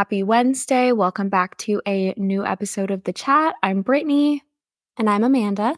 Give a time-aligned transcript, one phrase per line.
[0.00, 0.92] Happy Wednesday.
[0.92, 3.54] Welcome back to a new episode of The Chat.
[3.62, 4.40] I'm Brittney.
[4.96, 5.76] And I'm Amanda.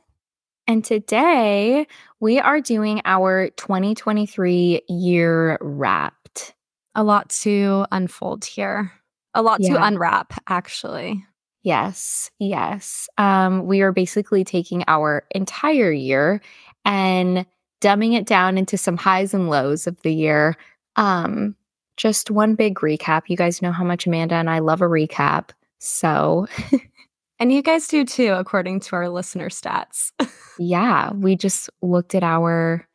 [0.69, 1.89] And today
[2.21, 6.55] we are doing our 2023 year wrapped.
[6.95, 8.93] A lot to unfold here,
[9.35, 9.71] a lot yeah.
[9.71, 11.27] to unwrap, actually.
[11.65, 13.09] Yes, yes.
[13.19, 16.41] Um, we are basically taking our entire year
[16.85, 17.45] and
[17.81, 20.57] dumbing it down into some highs and lows of the year.
[20.95, 21.57] Um,
[22.03, 23.23] just one big recap.
[23.29, 25.51] You guys know how much Amanda and I love a recap.
[25.79, 26.49] So,
[27.39, 30.11] and you guys do too, according to our listener stats.
[30.59, 32.89] yeah, we just looked at our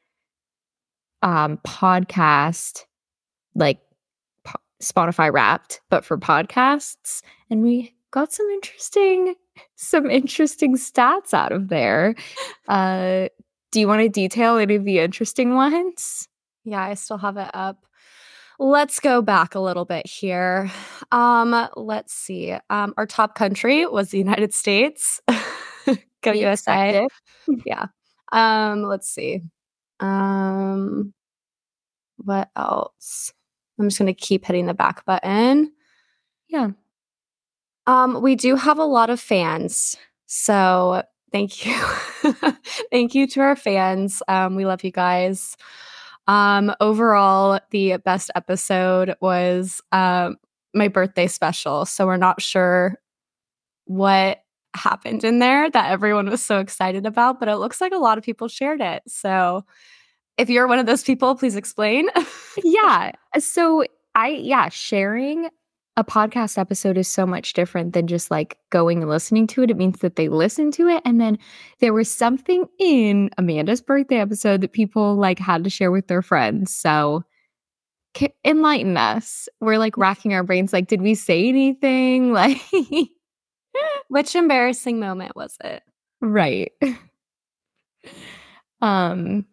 [1.21, 2.83] um, podcast,
[3.55, 3.79] like
[4.43, 9.35] po- Spotify wrapped, but for podcasts, and we got some interesting
[9.75, 12.13] some interesting stats out of there.
[12.67, 13.29] Uh,
[13.71, 16.27] do you want to detail any of the interesting ones?
[16.65, 17.85] Yeah, I still have it up.
[18.59, 20.71] Let's go back a little bit here.
[21.11, 22.55] Um, let's see.
[22.69, 25.21] Um, our top country was the United States.
[26.21, 27.07] go we USA.
[27.65, 27.85] yeah.
[28.31, 29.41] Um, let's see.
[29.99, 31.13] Um,
[32.17, 33.31] what else?
[33.79, 35.71] I'm just going to keep hitting the back button.
[36.47, 36.69] Yeah.
[37.85, 39.95] Um, we do have a lot of fans.
[40.25, 41.79] So thank you.
[42.91, 44.23] thank you to our fans.
[44.27, 45.55] Um, we love you guys.
[46.27, 50.37] Um, overall, the best episode was um,
[50.73, 51.85] my birthday special.
[51.85, 52.97] So we're not sure
[53.85, 54.39] what
[54.75, 58.17] happened in there that everyone was so excited about, but it looks like a lot
[58.17, 59.03] of people shared it.
[59.07, 59.65] So
[60.37, 62.09] if you're one of those people, please explain.
[62.63, 63.11] yeah.
[63.39, 65.49] So I, yeah, sharing
[65.97, 69.71] a podcast episode is so much different than just like going and listening to it.
[69.71, 71.01] It means that they listen to it.
[71.03, 71.39] And then
[71.79, 76.21] there was something in Amanda's birthday episode that people like had to share with their
[76.21, 76.73] friends.
[76.73, 77.23] So
[78.45, 79.49] enlighten us.
[79.59, 82.31] We're like racking our brains like, did we say anything?
[82.37, 82.61] Like,
[84.09, 85.83] which embarrassing moment was it?
[86.21, 86.71] Right.
[88.79, 89.47] Um,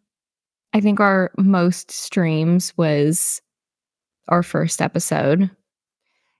[0.74, 3.40] I think our most streams was
[4.28, 5.50] our first episode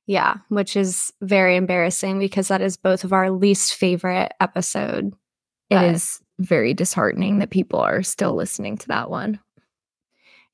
[0.07, 5.15] yeah, which is very embarrassing because that is both of our least favorite episode.
[5.71, 9.41] It but, is very disheartening that people are still listening to that one.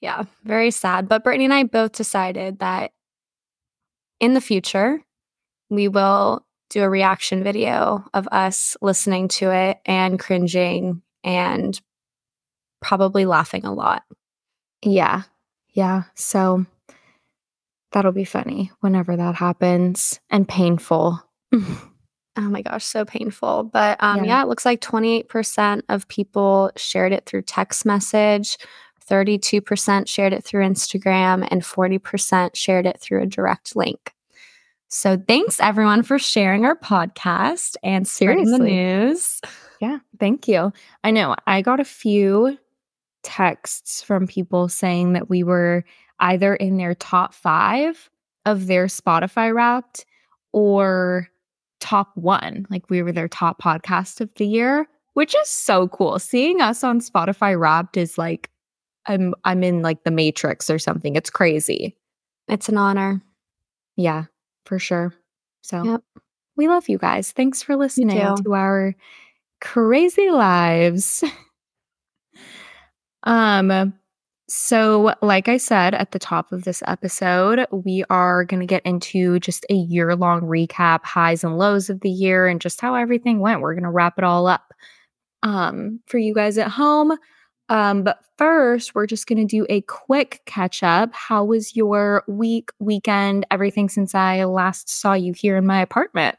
[0.00, 1.08] Yeah, very sad.
[1.08, 2.92] But Brittney and I both decided that
[4.20, 5.02] in the future,
[5.68, 11.78] we will do a reaction video of us listening to it and cringing and
[12.80, 14.04] probably laughing a lot.
[14.82, 15.22] Yeah.
[15.72, 16.04] Yeah.
[16.14, 16.64] So
[17.92, 21.20] That'll be funny whenever that happens and painful.
[21.52, 21.90] oh
[22.36, 23.64] my gosh, so painful.
[23.64, 24.24] But um, yeah.
[24.24, 28.58] yeah, it looks like 28% of people shared it through text message,
[29.10, 34.14] 32% shared it through Instagram, and 40% shared it through a direct link.
[34.88, 38.50] So thanks everyone for sharing our podcast and Seriously.
[38.52, 39.40] the news.
[39.80, 40.72] Yeah, thank you.
[41.04, 42.58] I know I got a few
[43.22, 45.84] texts from people saying that we were
[46.20, 48.10] either in their top five
[48.46, 50.06] of their Spotify wrapped
[50.52, 51.28] or
[51.80, 52.66] top one.
[52.70, 56.18] Like we were their top podcast of the year, which is so cool.
[56.18, 58.50] Seeing us on Spotify wrapped is like
[59.06, 61.16] I'm I'm in like the Matrix or something.
[61.16, 61.96] It's crazy.
[62.48, 63.22] It's an honor.
[63.96, 64.24] Yeah,
[64.64, 65.14] for sure.
[65.62, 66.02] So yep.
[66.56, 67.32] we love you guys.
[67.32, 68.94] Thanks for listening to our
[69.60, 71.24] crazy lives.
[73.24, 73.92] um
[74.50, 78.84] so, like I said at the top of this episode, we are going to get
[78.84, 82.96] into just a year long recap, highs and lows of the year, and just how
[82.96, 83.60] everything went.
[83.60, 84.74] We're going to wrap it all up
[85.44, 87.16] um, for you guys at home.
[87.68, 91.14] Um, but first, we're just going to do a quick catch up.
[91.14, 96.36] How was your week, weekend, everything since I last saw you here in my apartment?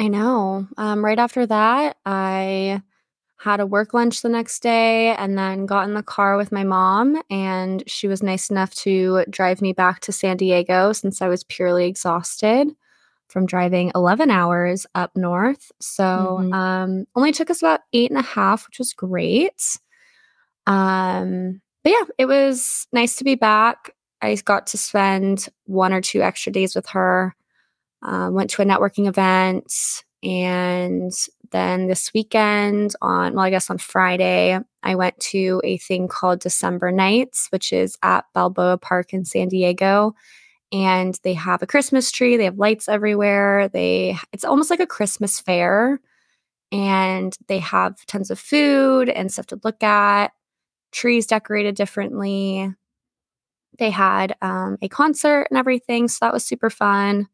[0.00, 0.66] I know.
[0.76, 2.82] Um, right after that, I
[3.38, 6.64] had a work lunch the next day and then got in the car with my
[6.64, 11.28] mom and she was nice enough to drive me back to san diego since i
[11.28, 12.68] was purely exhausted
[13.28, 15.72] from driving 11 hours up north.
[15.80, 16.04] So
[16.40, 16.52] mm-hmm.
[16.52, 19.78] um, only took us about eight and a half which was great.
[20.66, 23.90] Um, but yeah it was nice to be back.
[24.22, 27.36] I got to spend one or two extra days with her
[28.02, 29.72] uh, went to a networking event
[30.22, 31.12] and
[31.50, 36.40] then this weekend, on, well, I guess on Friday, I went to a thing called
[36.40, 40.14] December Nights, which is at Balboa Park in San Diego.
[40.72, 43.68] And they have a Christmas tree, they have lights everywhere.
[43.68, 46.00] They, it's almost like a Christmas fair.
[46.72, 50.32] And they have tons of food and stuff to look at,
[50.92, 52.74] trees decorated differently.
[53.78, 56.08] They had um, a concert and everything.
[56.08, 57.28] So that was super fun.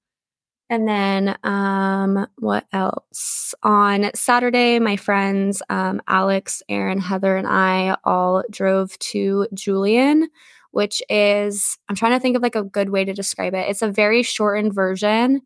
[0.73, 3.55] And then, um, what else?
[3.63, 10.31] On Saturday, my friends, um, Alex, Aaron, Heather, and I all drove to Julian,
[10.71, 13.69] which is, I'm trying to think of like a good way to describe it.
[13.69, 15.43] It's a very shortened version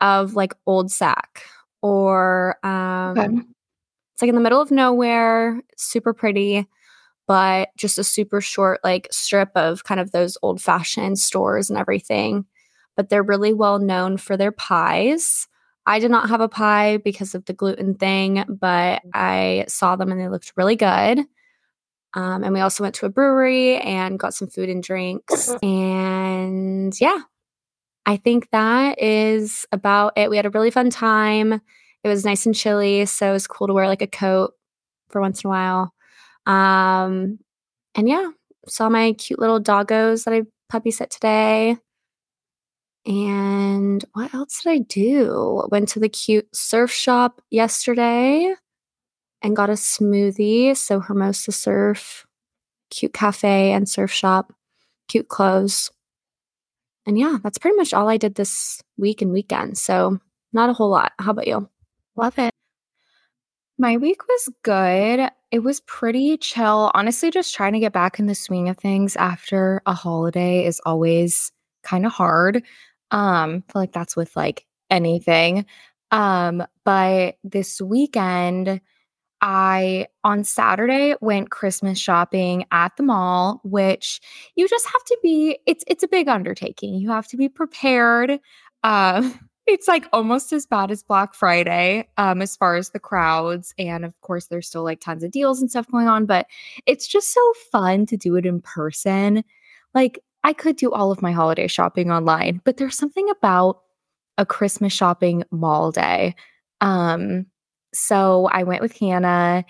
[0.00, 1.42] of like Old Sac
[1.82, 3.28] or, um, okay.
[4.14, 6.66] it's like in the middle of nowhere, super pretty
[7.26, 11.78] but just a super short like strip of kind of those old fashioned stores and
[11.78, 12.46] everything
[12.98, 15.46] but they're really well known for their pies.
[15.86, 20.10] I did not have a pie because of the gluten thing, but I saw them
[20.10, 21.20] and they looked really good.
[22.14, 25.54] Um, and we also went to a brewery and got some food and drinks.
[25.62, 27.20] And yeah,
[28.04, 30.28] I think that is about it.
[30.28, 31.52] We had a really fun time.
[31.52, 34.54] It was nice and chilly, so it was cool to wear like a coat
[35.08, 35.94] for once in a while.
[36.46, 37.38] Um,
[37.94, 38.30] and yeah,
[38.66, 41.76] saw my cute little doggos that I puppy sit today.
[43.08, 45.66] And what else did I do?
[45.70, 48.54] Went to the cute surf shop yesterday
[49.40, 50.76] and got a smoothie.
[50.76, 52.26] So Hermosa Surf,
[52.90, 54.52] cute cafe and surf shop,
[55.08, 55.90] cute clothes.
[57.06, 59.78] And yeah, that's pretty much all I did this week and weekend.
[59.78, 60.18] So
[60.52, 61.12] not a whole lot.
[61.18, 61.66] How about you?
[62.14, 62.52] Love it.
[63.78, 65.30] My week was good.
[65.50, 66.90] It was pretty chill.
[66.92, 70.78] Honestly, just trying to get back in the swing of things after a holiday is
[70.84, 71.52] always
[71.82, 72.62] kind of hard.
[73.10, 75.66] Um, I feel like that's with like anything.
[76.10, 78.80] Um, but this weekend,
[79.40, 84.20] I on Saturday went Christmas shopping at the mall, which
[84.56, 86.94] you just have to be it's it's a big undertaking.
[86.94, 88.40] You have to be prepared.
[88.82, 89.30] Uh,
[89.66, 94.04] it's like almost as bad as Black Friday um as far as the crowds and
[94.04, 96.46] of course there's still like tons of deals and stuff going on, but
[96.86, 99.44] it's just so fun to do it in person.
[99.94, 103.80] Like I could do all of my holiday shopping online, but there's something about
[104.38, 106.34] a Christmas shopping mall day.
[106.80, 107.46] Um,
[107.92, 109.64] so I went with Hannah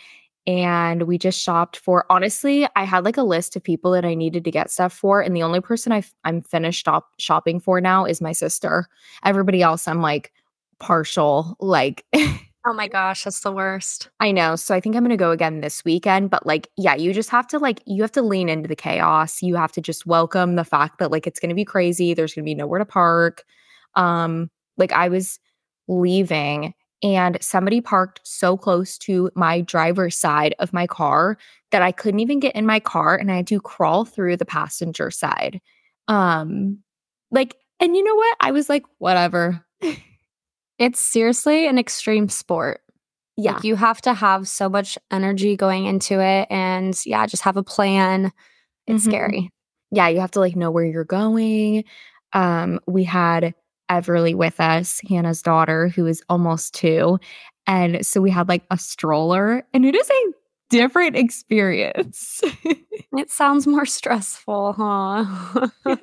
[0.47, 4.15] and we just shopped for honestly, I had like a list of people that I
[4.15, 5.20] needed to get stuff for.
[5.20, 8.87] And the only person i am finished op- shopping for now is my sister.
[9.25, 10.32] Everybody else, I'm like
[10.81, 12.05] partial, like
[12.70, 14.11] Oh my gosh, that's the worst.
[14.20, 14.55] I know.
[14.55, 17.31] So I think I'm going to go again this weekend, but like yeah, you just
[17.31, 19.41] have to like you have to lean into the chaos.
[19.41, 22.12] You have to just welcome the fact that like it's going to be crazy.
[22.12, 23.44] There's going to be nowhere to park.
[23.94, 25.41] Um like I was
[25.88, 31.38] leaving and somebody parked so close to my driver's side of my car
[31.71, 34.44] that I couldn't even get in my car and I had to crawl through the
[34.44, 35.62] passenger side.
[36.06, 36.81] Um
[37.31, 38.37] like and you know what?
[38.41, 39.64] I was like whatever.
[40.78, 42.80] It's seriously an extreme sport.
[43.36, 43.52] Yeah.
[43.52, 47.56] Like you have to have so much energy going into it and yeah, just have
[47.56, 48.32] a plan.
[48.86, 49.10] It's mm-hmm.
[49.10, 49.50] scary.
[49.90, 51.84] Yeah, you have to like know where you're going.
[52.32, 53.54] Um we had
[53.90, 57.19] Everly with us, Hannah's daughter who is almost 2,
[57.66, 60.32] and so we had like a stroller and it is a
[60.70, 62.40] different experience.
[62.64, 65.96] it sounds more stressful, huh?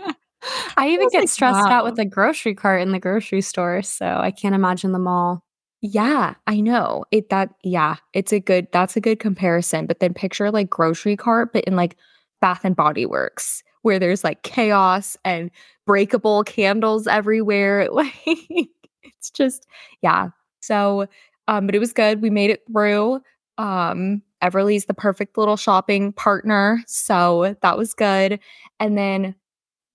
[0.77, 1.77] I even get like, stressed wow.
[1.77, 5.43] out with a grocery cart in the grocery store, so I can't imagine the mall.
[5.81, 7.05] Yeah, I know.
[7.11, 9.85] It that yeah, it's a good that's a good comparison.
[9.85, 11.97] But then picture like grocery cart, but in like
[12.41, 15.51] Bath and Body Works, where there's like chaos and
[15.85, 17.87] breakable candles everywhere.
[17.95, 18.13] Like
[19.03, 19.67] it's just
[20.01, 20.29] yeah.
[20.61, 21.07] So
[21.47, 22.21] um, but it was good.
[22.21, 23.21] We made it through.
[23.57, 26.83] Um, Everly's the perfect little shopping partner.
[26.87, 28.39] So that was good.
[28.79, 29.35] And then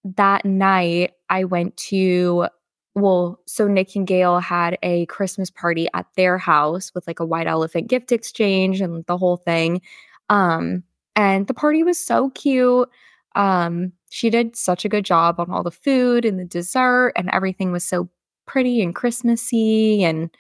[0.05, 2.49] that night I went to
[2.95, 7.25] well, so Nick and Gail had a Christmas party at their house with like a
[7.27, 9.81] white elephant gift exchange and the whole thing.
[10.29, 10.83] Um,
[11.15, 12.89] and the party was so cute.
[13.37, 17.31] Um, she did such a good job on all the food and the dessert, and
[17.33, 18.09] everything was so
[18.47, 20.03] pretty and Christmassy.
[20.03, 20.31] And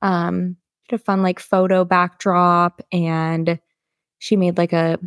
[0.00, 0.56] um,
[0.92, 3.58] a fun like photo backdrop, and
[4.18, 4.98] she made like a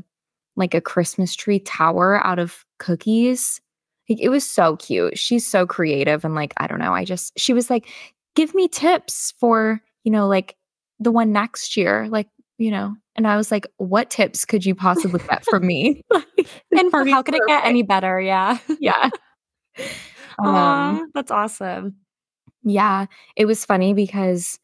[0.57, 3.61] like a Christmas tree tower out of cookies
[4.09, 5.17] it was so cute.
[5.17, 7.87] She's so creative and like I don't know, I just she was like
[8.35, 10.55] give me tips for, you know, like
[10.99, 12.95] the one next year, like, you know.
[13.15, 16.03] And I was like, what tips could you possibly get from me?
[16.71, 18.19] and for how could it get any better?
[18.19, 18.57] Yeah.
[18.79, 19.09] Yeah.
[20.39, 21.97] um, that's awesome.
[22.63, 24.59] Yeah, it was funny because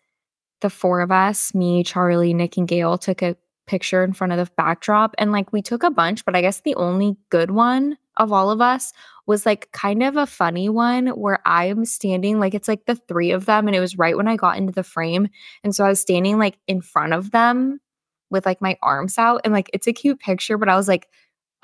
[0.62, 3.36] the four of us, me, Charlie, Nick, and Gail, took a
[3.68, 5.16] picture in front of the backdrop.
[5.18, 8.52] And like we took a bunch, but I guess the only good one of all
[8.52, 8.94] of us
[9.26, 13.32] was like kind of a funny one where I'm standing, like it's like the three
[13.32, 15.28] of them, and it was right when I got into the frame.
[15.64, 17.80] And so I was standing like in front of them
[18.30, 21.08] with like my arms out, and like it's a cute picture, but I was like,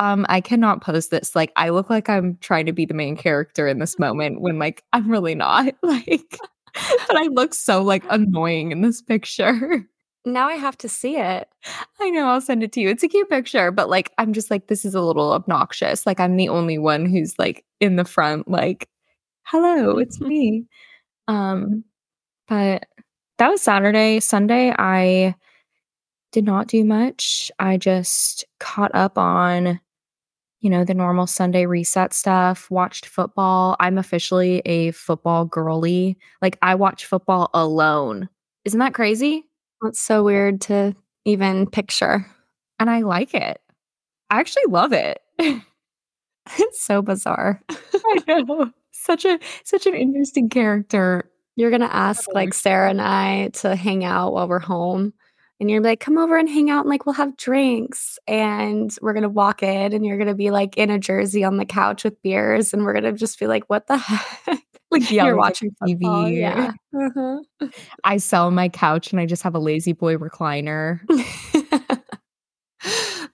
[0.02, 1.36] um, I cannot post this.
[1.36, 4.58] Like, I look like I'm trying to be the main character in this moment when,
[4.58, 5.76] like, I'm really not.
[5.84, 6.40] Like,
[7.08, 9.86] but I look so, like, annoying in this picture.
[10.26, 11.50] Now I have to see it.
[12.00, 12.90] I know, I'll send it to you.
[12.90, 16.06] It's a cute picture, but, like, I'm just like, this is a little obnoxious.
[16.06, 18.88] Like, I'm the only one who's, like, in the front, like,
[19.44, 20.66] hello, it's me.
[21.28, 21.84] Um,
[22.48, 22.86] but
[23.40, 24.20] that was Saturday.
[24.20, 25.36] Sunday, I
[26.32, 27.52] did not do much.
[27.60, 29.80] I just caught up on
[30.62, 33.76] you know, the normal Sunday reset stuff, watched football.
[33.80, 36.18] I'm officially a football girly.
[36.42, 38.30] Like I watch football alone.
[38.64, 39.46] Isn't that crazy?
[39.82, 40.96] That's so weird to
[41.26, 42.26] even picture.
[42.80, 43.62] And I like it.
[44.30, 45.22] I actually love it.
[45.40, 47.62] it's so bizarre.
[47.70, 48.72] I know.
[48.92, 51.30] Such a such an interesting character.
[51.56, 55.14] You're gonna ask like Sarah and I to hang out while we're home
[55.62, 59.14] and you're like, come over and hang out and like we'll have drinks and we're
[59.14, 62.20] gonna walk in and you're gonna be like in a jersey on the couch with
[62.24, 64.64] beers and we're gonna just be like, what the heck?
[64.90, 66.36] Like you're watching TV.
[66.36, 66.72] Yeah.
[66.98, 67.70] Uh-huh.
[68.04, 71.00] I sell my couch and I just have a lazy boy recliner.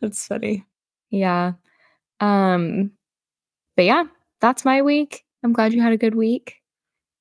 [0.02, 0.66] that's funny.
[1.10, 1.54] Yeah.
[2.20, 2.92] Um,
[3.78, 4.04] but yeah,
[4.42, 5.24] that's my week.
[5.46, 6.56] I'm glad you had a good week.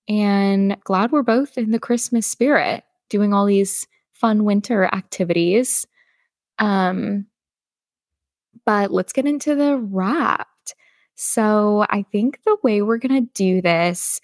[0.08, 3.86] And glad we're both in the Christmas spirit doing all these
[4.20, 5.87] fun winter activities.
[6.58, 7.26] Um,
[8.64, 10.75] but let's get into the wrapped.
[11.14, 14.20] So I think the way we're going to do this,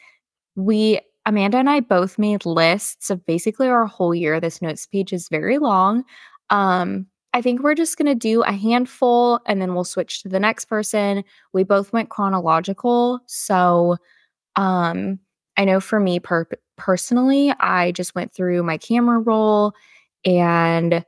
[0.56, 4.40] we, Amanda and I both made lists of basically our whole year.
[4.40, 6.04] This notes page is very long.
[6.50, 10.28] Um, I think we're just going to do a handful and then we'll switch to
[10.28, 11.24] the next person.
[11.52, 13.20] We both went chronological.
[13.26, 13.96] So,
[14.56, 15.18] um,
[15.56, 16.48] I know for me per-
[16.84, 19.72] personally, I just went through my camera roll
[20.24, 21.04] and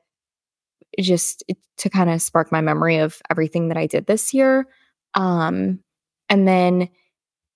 [1.00, 1.42] just
[1.78, 4.66] to kind of spark my memory of everything that I did this year.
[5.14, 5.80] Um,
[6.28, 6.88] and then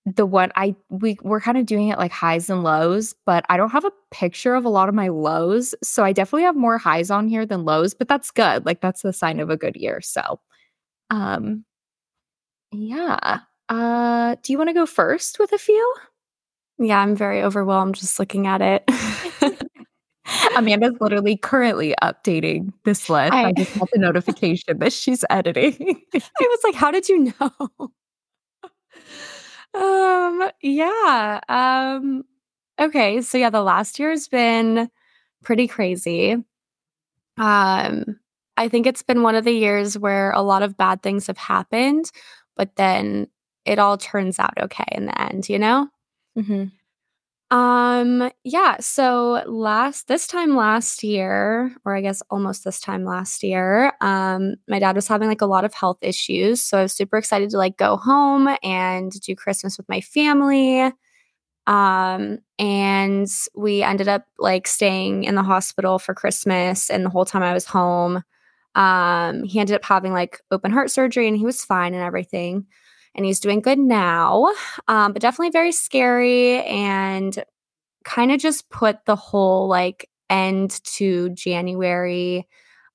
[0.05, 3.57] the one I we we're kind of doing it like highs and lows, but I
[3.57, 5.75] don't have a picture of a lot of my lows.
[5.83, 8.65] So I definitely have more highs on here than lows, but that's good.
[8.65, 10.01] Like that's the sign of a good year.
[10.01, 10.39] So
[11.11, 11.65] um
[12.71, 13.39] yeah.
[13.69, 15.95] Uh do you want to go first with a few?
[16.79, 18.89] Yeah, I'm very overwhelmed just looking at it.
[20.55, 23.33] Amanda's literally currently updating this list.
[23.33, 26.01] I, I just got the notification that she's editing.
[26.13, 27.91] I was like, how did you know?
[29.73, 31.39] um, yeah.
[31.49, 32.23] Um,
[32.79, 34.89] okay, so yeah, the last year has been
[35.43, 36.37] pretty crazy.
[37.37, 38.19] Um,
[38.57, 41.37] I think it's been one of the years where a lot of bad things have
[41.37, 42.11] happened,
[42.55, 43.27] but then
[43.65, 45.89] it all turns out okay in the end, you know?
[46.39, 46.65] Mm-hmm.
[47.51, 53.43] Um, yeah, so last this time last year, or I guess almost this time last
[53.43, 56.63] year, um, my dad was having like a lot of health issues.
[56.63, 60.91] So I was super excited to like go home and do Christmas with my family.
[61.67, 67.25] Um, and we ended up like staying in the hospital for Christmas and the whole
[67.25, 68.23] time I was home.
[68.75, 72.67] Um, he ended up having like open heart surgery and he was fine and everything
[73.19, 74.47] and he's doing good now,
[74.87, 77.43] um, but definitely very scary and
[78.05, 82.47] kind of just put the whole like end to January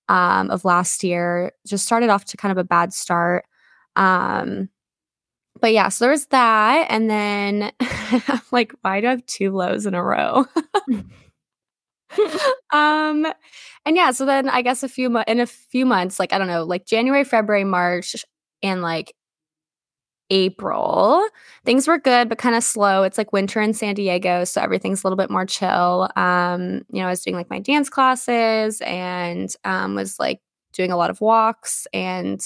[0.09, 1.53] um, of last year.
[1.67, 3.45] Just started off to kind of a bad start.
[3.97, 4.71] Um,
[5.61, 6.87] but yeah, so there was that.
[6.89, 10.47] And then I'm like, why do I have two lows in a row?
[12.73, 13.27] um,
[13.85, 16.39] and yeah, so then I guess a few mo- in a few months, like I
[16.39, 18.25] don't know, like January, February, March,
[18.63, 19.15] and like
[20.31, 21.27] April.
[21.65, 23.03] Things were good, but kind of slow.
[23.03, 26.09] It's like winter in San Diego, so everything's a little bit more chill.
[26.17, 30.41] Um, you know, I was doing like my dance classes and um, was like
[30.73, 32.41] doing a lot of walks and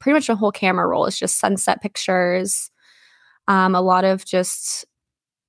[0.00, 2.70] pretty much a whole camera roll is just sunset pictures.
[3.46, 4.84] Um, a lot of just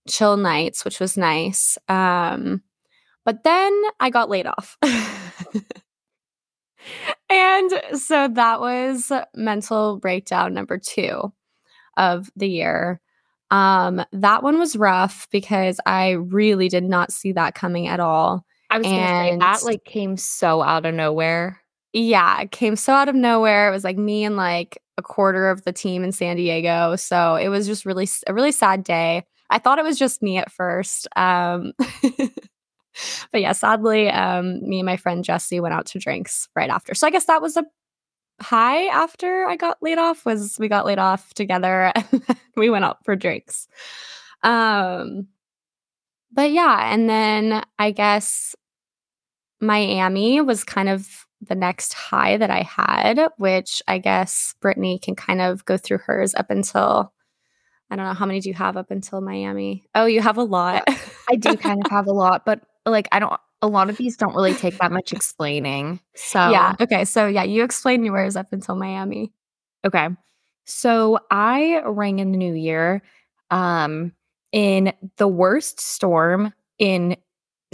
[0.08, 1.78] chill nights, which was nice.
[1.88, 2.64] Um,
[3.26, 4.78] but then I got laid off.
[7.30, 11.32] and so that was mental breakdown number two
[11.98, 13.00] of the year.
[13.52, 18.46] Um, that one was rough because I really did not see that coming at all.
[18.70, 21.60] I was and, gonna say that like came so out of nowhere.
[21.92, 23.68] Yeah, it came so out of nowhere.
[23.68, 26.96] It was like me and like a quarter of the team in San Diego.
[26.96, 29.24] So it was just really a really sad day.
[29.50, 31.08] I thought it was just me at first.
[31.16, 31.74] Um,
[33.32, 36.94] but yeah, sadly, um, me and my friend Jesse went out to drinks right after.
[36.94, 37.66] So I guess that was a
[38.42, 41.94] high after I got laid off was we got laid off together
[42.56, 43.68] we went out for drinks.
[44.44, 45.28] Um
[46.32, 48.56] but yeah, and then I guess
[49.60, 55.16] Miami was kind of the next high that I had, which I guess Brittney can
[55.16, 57.14] kind of go through hers up until
[57.90, 59.86] I don't know how many do you have up until Miami?
[59.96, 60.84] Oh, you have a lot.
[61.30, 64.16] I do kind of have a lot, but like I don't a lot of these
[64.18, 66.00] don't really take that much explaining.
[66.16, 66.76] So Yeah.
[66.80, 67.06] Okay.
[67.06, 69.32] So yeah, you explain yours up until Miami.
[69.86, 70.08] Okay.
[70.66, 73.02] So I rang in the new year
[73.52, 74.14] um
[74.52, 77.18] in the worst storm in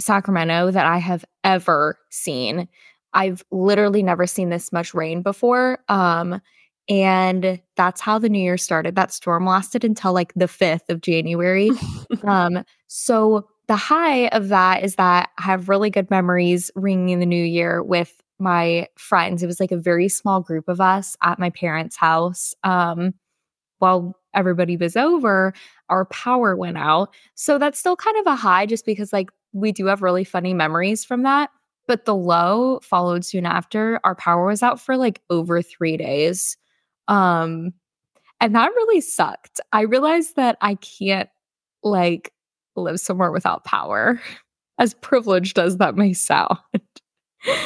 [0.00, 2.68] Sacramento that I have ever seen.
[3.14, 5.78] I've literally never seen this much rain before.
[5.88, 6.40] Um
[6.88, 8.94] and that's how the new year started.
[8.94, 11.70] That storm lasted until like the 5th of January.
[12.24, 17.20] um so the high of that is that I have really good memories ringing in
[17.20, 19.42] the new year with my friends.
[19.42, 22.54] It was like a very small group of us at my parents' house.
[22.62, 23.14] Um,
[23.78, 25.52] while everybody was over,
[25.88, 27.14] our power went out.
[27.34, 30.54] So that's still kind of a high just because like we do have really funny
[30.54, 31.50] memories from that.
[31.88, 34.00] But the low followed soon after.
[34.04, 36.56] Our power was out for like over three days.
[37.08, 37.72] Um,
[38.40, 39.60] and that really sucked.
[39.72, 41.30] I realized that I can't
[41.82, 42.32] like
[42.80, 44.20] live somewhere without power,
[44.78, 46.58] as privileged as that may sound.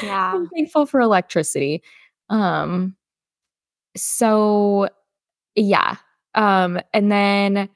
[0.03, 0.35] Yeah.
[0.35, 1.83] I'm thankful for electricity.
[2.29, 2.97] Um,
[3.97, 4.89] so
[5.55, 5.97] yeah.
[6.35, 7.69] Um, and then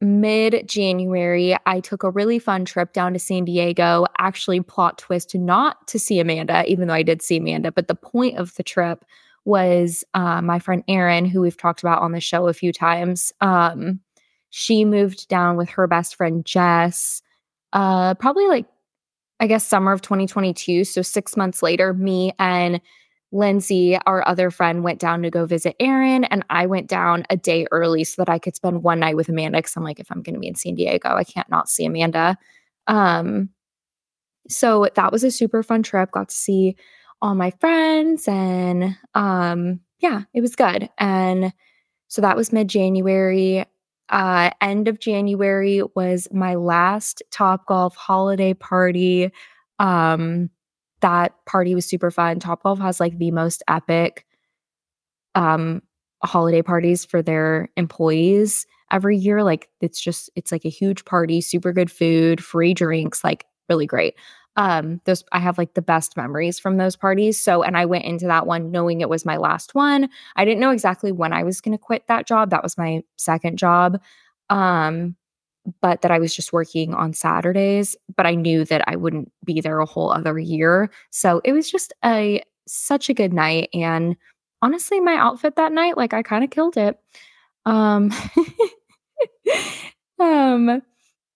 [0.00, 4.06] mid January, I took a really fun trip down to San Diego.
[4.18, 7.94] Actually, plot twist not to see Amanda, even though I did see Amanda, but the
[7.94, 9.04] point of the trip
[9.44, 13.32] was uh, my friend Aaron, who we've talked about on the show a few times.
[13.40, 14.00] Um,
[14.54, 17.22] she moved down with her best friend Jess,
[17.72, 18.66] uh, probably like
[19.40, 20.84] I guess summer of 2022.
[20.84, 22.80] So six months later, me and
[23.32, 27.36] Lindsay, our other friend, went down to go visit Aaron, and I went down a
[27.36, 29.58] day early so that I could spend one night with Amanda.
[29.58, 31.86] Because I'm like, if I'm going to be in San Diego, I can't not see
[31.86, 32.36] Amanda.
[32.88, 33.48] Um,
[34.48, 36.10] so that was a super fun trip.
[36.12, 36.76] Got to see
[37.22, 40.90] all my friends, and um, yeah, it was good.
[40.98, 41.54] And
[42.08, 43.64] so that was mid January.
[44.12, 49.32] Uh, end of January was my last Topgolf holiday party.
[49.78, 50.50] Um,
[51.00, 52.38] that party was super fun.
[52.38, 54.26] Topgolf has like the most epic
[55.34, 55.82] um,
[56.22, 59.42] holiday parties for their employees every year.
[59.42, 63.86] Like it's just it's like a huge party, super good food, free drinks, like really
[63.86, 64.14] great.
[64.56, 67.40] Um, those I have like the best memories from those parties.
[67.40, 70.10] So, and I went into that one knowing it was my last one.
[70.36, 72.50] I didn't know exactly when I was going to quit that job.
[72.50, 74.00] That was my second job.
[74.50, 75.16] Um,
[75.80, 79.60] but that I was just working on Saturdays, but I knew that I wouldn't be
[79.60, 80.90] there a whole other year.
[81.10, 84.16] So it was just a such a good night and
[84.60, 86.98] honestly my outfit that night like I kind of killed it.
[87.66, 88.12] Um
[90.20, 90.82] um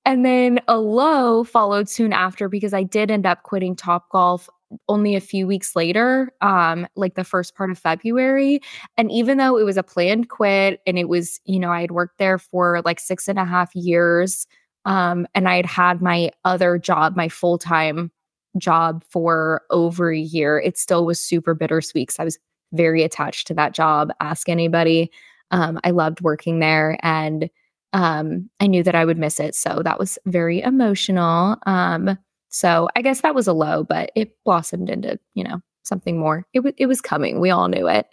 [0.07, 4.49] and then a low followed soon after because I did end up quitting Topgolf
[4.89, 8.61] only a few weeks later, um, like the first part of February.
[8.97, 11.91] And even though it was a planned quit and it was, you know, I had
[11.91, 14.47] worked there for like six and a half years,
[14.85, 18.13] um, and I had had my other job, my full time
[18.59, 22.39] job for over a year, it still was super bittersweet because I was
[22.73, 24.11] very attached to that job.
[24.21, 25.11] Ask anybody.
[25.51, 27.51] Um, I loved working there and
[27.97, 29.55] um, I knew that I would miss it.
[29.55, 31.57] So that was very emotional.
[31.65, 32.19] Um,
[32.51, 36.45] so I guess that was a low, but it blossomed into, you know, something more.
[36.53, 37.41] It, w- it was coming.
[37.41, 38.07] We all knew it.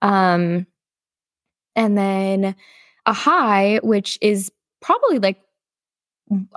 [0.00, 0.68] Um,
[1.74, 2.54] and then
[3.04, 5.40] a high, which is probably like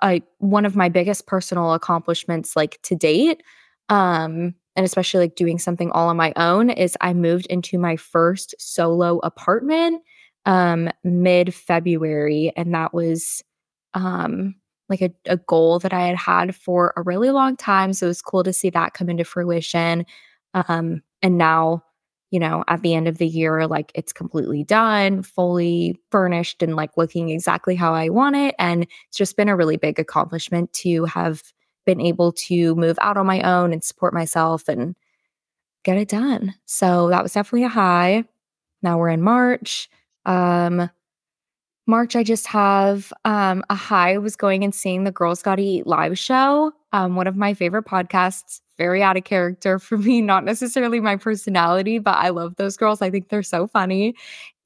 [0.04, 3.42] I, one of my biggest personal accomplishments like to date.
[3.90, 7.96] Um, and especially like doing something all on my own is I moved into my
[7.96, 10.04] first solo apartment
[10.46, 13.44] um mid February and that was
[13.94, 14.56] um
[14.90, 17.94] like a, a goal that I had had for a really long time.
[17.94, 20.06] So it was cool to see that come into fruition.
[20.56, 21.84] Um, and now,
[22.32, 26.76] you know, at the end of the year, like it's completely done, fully furnished, and
[26.76, 28.56] like looking exactly how I want it.
[28.58, 31.44] And it's just been a really big accomplishment to have
[31.86, 34.96] been able to move out on my own and support myself and
[35.84, 36.54] get it done.
[36.66, 38.26] So that was definitely a high.
[38.82, 39.90] Now we're in March.
[40.30, 40.90] Um,
[41.88, 44.20] March, I just have um, a high.
[44.20, 47.86] Was going and seeing the Girls Gotta Eat live show, um, one of my favorite
[47.86, 48.62] podcasts.
[48.78, 53.02] Very out of character for me, not necessarily my personality, but I love those girls.
[53.02, 54.16] I think they're so funny.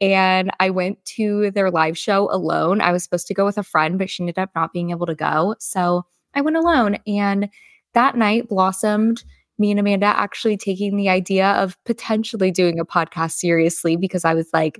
[0.01, 2.81] And I went to their live show alone.
[2.81, 5.07] I was supposed to go with a friend, but she ended up not being able
[5.07, 5.55] to go.
[5.59, 6.97] So I went alone.
[7.07, 7.49] And
[7.93, 9.23] that night blossomed
[9.57, 14.33] me and Amanda actually taking the idea of potentially doing a podcast seriously because I
[14.33, 14.79] was like,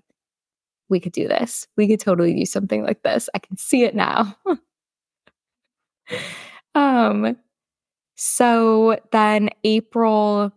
[0.90, 1.68] we could do this.
[1.78, 3.30] We could totally do something like this.
[3.34, 4.36] I can see it now.
[6.76, 7.36] um
[8.16, 10.52] so then April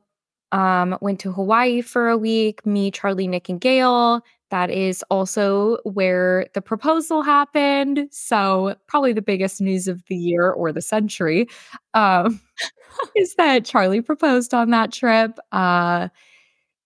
[0.52, 4.22] Um, went to Hawaii for a week, me, Charlie, Nick, and Gail.
[4.50, 8.08] That is also where the proposal happened.
[8.12, 11.48] So, probably the biggest news of the year or the century
[11.94, 12.40] um,
[13.16, 15.38] is that Charlie proposed on that trip.
[15.52, 16.08] Uh,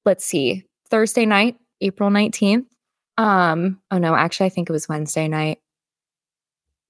[0.06, 2.66] let's see, Thursday night, April 19th.
[3.20, 5.58] Um, oh no, actually, I think it was Wednesday night.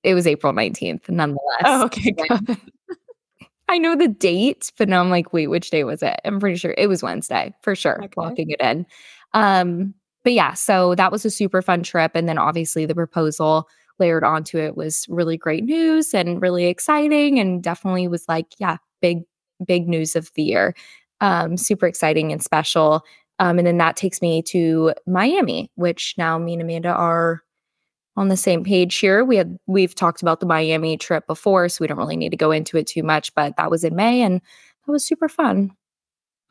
[0.05, 1.63] It was April 19th, nonetheless.
[1.65, 2.15] Oh, okay.
[3.69, 6.21] I know the date, but now I'm like, wait, which day was it?
[6.25, 8.05] I'm pretty sure it was Wednesday for sure.
[8.05, 8.13] Okay.
[8.17, 8.87] Locking it in.
[9.35, 12.13] Um, but yeah, so that was a super fun trip.
[12.15, 17.41] And then obviously the proposal layered onto it was really great news and really exciting
[17.41, 19.23] and definitely was like, yeah, big,
[19.67, 20.77] big news of the year.
[21.21, 23.05] Um, super exciting and special.
[23.41, 27.41] Um, and then that takes me to Miami, which now me and Amanda are
[28.17, 29.25] on the same page here.
[29.25, 32.37] We had we've talked about the Miami trip before, so we don't really need to
[32.37, 34.43] go into it too much, but that was in May and
[34.87, 35.73] that was super fun.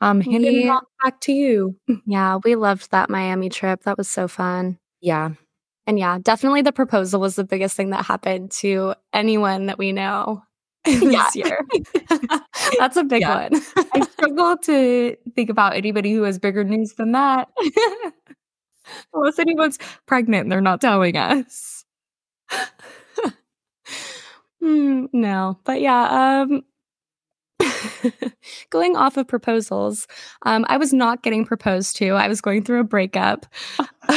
[0.00, 1.76] Um handing it We off back to you.
[2.06, 3.84] yeah, we loved that Miami trip.
[3.84, 4.78] That was so fun.
[5.00, 5.30] Yeah.
[5.86, 9.92] And yeah, definitely the proposal was the biggest thing that happened to anyone that we
[9.92, 10.42] know.
[10.84, 11.58] this year.
[12.78, 13.48] That's a big Yeah.
[13.50, 13.62] one.
[13.94, 17.48] I struggle to think about anybody who has bigger news than that.
[19.14, 21.84] Unless anyone's pregnant and they're not telling us.
[24.60, 26.62] Hmm, no, but yeah, um,
[28.70, 30.06] going off of proposals,
[30.44, 32.10] um, I was not getting proposed to.
[32.10, 33.46] I was going through a breakup.
[34.10, 34.16] so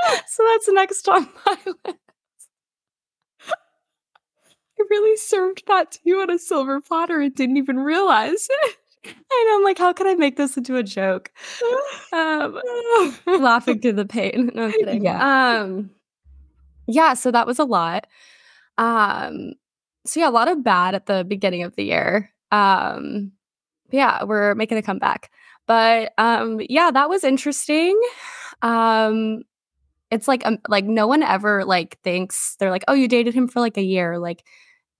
[0.00, 1.98] that's the next on my list.
[4.80, 8.76] I really served that to you on a silver platter and didn't even realize it.
[9.06, 9.56] I know.
[9.56, 11.30] I'm like, how can I make this into a joke?
[12.12, 12.60] Um,
[13.26, 14.50] laughing through the pain.
[14.52, 14.66] No.
[14.66, 15.60] Yeah.
[15.60, 15.90] Um,
[16.88, 17.14] yeah.
[17.14, 18.08] So that was a lot.
[18.78, 19.52] Um,
[20.04, 22.32] so yeah, a lot of bad at the beginning of the year.
[22.50, 23.30] Um,
[23.92, 25.30] yeah, we're making a comeback.
[25.68, 27.98] But um, yeah, that was interesting.
[28.60, 29.42] Um,
[30.10, 33.46] it's like um, like no one ever like thinks they're like, oh, you dated him
[33.46, 34.44] for like a year, like.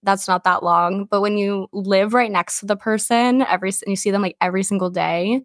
[0.03, 3.91] That's not that long, but when you live right next to the person every and
[3.91, 5.41] you see them like every single day,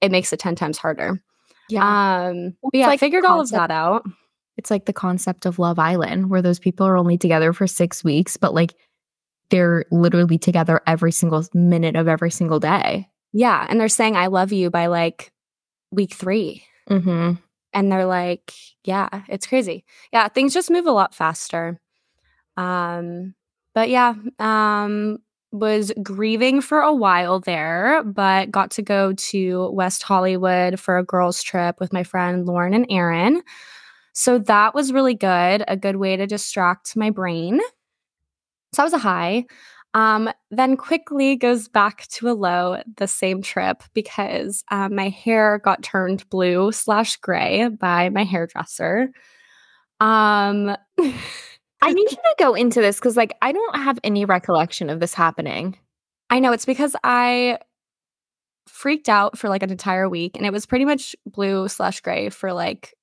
[0.00, 1.22] it makes it 10 times harder.
[1.68, 2.26] Yeah.
[2.28, 4.04] Um, but yeah, it's I like figured all of that out.
[4.56, 8.02] it's like the concept of Love Island, where those people are only together for six
[8.02, 8.74] weeks, but like
[9.50, 13.08] they're literally together every single minute of every single day.
[13.32, 13.66] Yeah.
[13.68, 15.32] And they're saying, I love you by like
[15.90, 16.64] week three.
[16.90, 17.34] Mm-hmm.
[17.72, 18.52] And they're like,
[18.84, 19.84] yeah, it's crazy.
[20.12, 20.28] Yeah.
[20.28, 21.80] Things just move a lot faster.
[22.56, 23.34] Um,
[23.76, 25.18] but yeah, um,
[25.52, 31.04] was grieving for a while there, but got to go to West Hollywood for a
[31.04, 33.42] girls' trip with my friend Lauren and Aaron.
[34.14, 37.60] So that was really good, a good way to distract my brain.
[38.72, 39.44] So that was a high.
[39.92, 45.58] Um, then quickly goes back to a low the same trip because um, my hair
[45.62, 49.10] got turned blue slash gray by my hairdresser.
[50.00, 50.74] Um,
[51.86, 55.00] I need you to go into this because, like, I don't have any recollection of
[55.00, 55.78] this happening.
[56.28, 57.58] I know it's because I
[58.68, 62.28] freaked out for like an entire week and it was pretty much blue slash gray
[62.28, 62.94] for like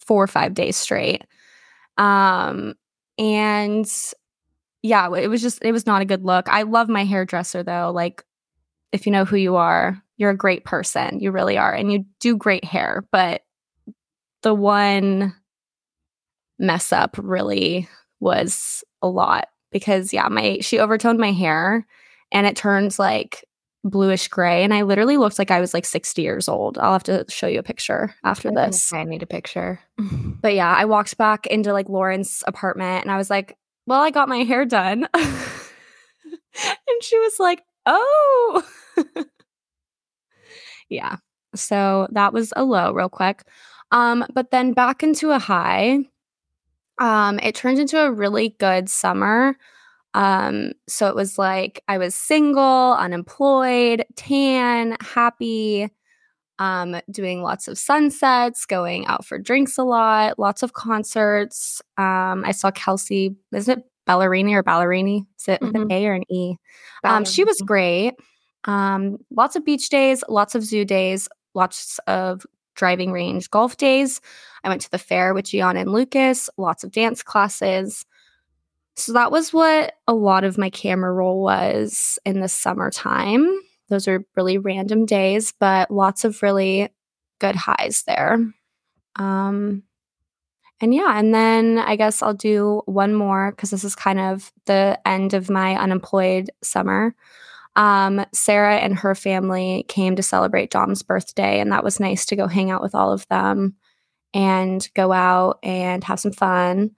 [0.00, 1.24] four or five days straight.
[1.98, 2.74] Um,
[3.18, 3.86] and
[4.82, 6.48] yeah, it was just, it was not a good look.
[6.48, 7.92] I love my hairdresser though.
[7.94, 8.24] Like,
[8.90, 11.20] if you know who you are, you're a great person.
[11.20, 11.72] You really are.
[11.72, 13.04] And you do great hair.
[13.12, 13.42] But
[14.42, 15.34] the one
[16.58, 17.88] mess up really
[18.22, 21.86] was a lot because, yeah, my, she overtoned my hair
[22.30, 23.44] and it turns like
[23.84, 24.62] bluish gray.
[24.62, 26.78] And I literally looked like I was like 60 years old.
[26.78, 28.92] I'll have to show you a picture after this.
[28.92, 29.80] I need a picture.
[30.40, 33.56] But yeah, I walked back into like Lauren's apartment and I was like,
[33.86, 35.06] well, I got my hair done.
[35.14, 38.66] and she was like, oh.
[40.88, 41.16] yeah.
[41.54, 43.44] So that was a low real quick.
[43.92, 46.00] Um, but then back into a high.
[47.02, 49.56] Um, it turned into a really good summer.
[50.14, 55.90] Um, so it was like I was single, unemployed, tan, happy,
[56.60, 61.82] um, doing lots of sunsets, going out for drinks a lot, lots of concerts.
[61.98, 65.26] Um, I saw Kelsey, is it Ballerini or Ballerini?
[65.40, 66.54] Is it with an A or an E?
[67.02, 68.14] Um, she was great.
[68.64, 74.20] Um, lots of beach days, lots of zoo days, lots of driving range golf days.
[74.64, 78.04] I went to the fair with Gianna and Lucas, lots of dance classes.
[78.96, 83.48] So that was what a lot of my camera roll was in the summertime.
[83.88, 86.90] Those are really random days, but lots of really
[87.38, 88.38] good highs there.
[89.16, 89.82] Um,
[90.80, 94.52] and yeah, and then I guess I'll do one more because this is kind of
[94.66, 97.14] the end of my unemployed summer.
[97.74, 102.36] Um, Sarah and her family came to celebrate Dom's birthday, and that was nice to
[102.36, 103.76] go hang out with all of them
[104.34, 106.90] and go out and have some fun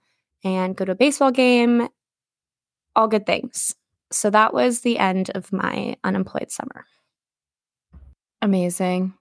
[0.43, 1.87] and go to a baseball game.
[2.95, 3.75] All good things.
[4.11, 6.85] So that was the end of my unemployed summer.
[8.41, 9.13] Amazing.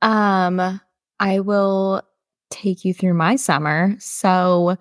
[0.00, 0.80] Um,
[1.20, 2.02] I will
[2.50, 3.94] take you through my summer.
[3.98, 4.76] So,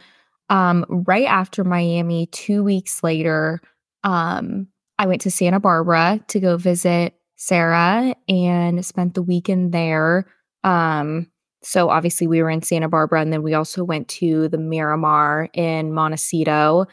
[0.49, 3.61] um, right after Miami, two weeks later,
[4.03, 4.67] um,
[5.01, 10.27] I went to Santa Barbara to go visit Sarah and spent the weekend there.
[10.63, 11.25] Um,
[11.63, 15.49] so obviously we were in Santa Barbara and then we also went to the Miramar
[15.55, 16.85] in Montecito,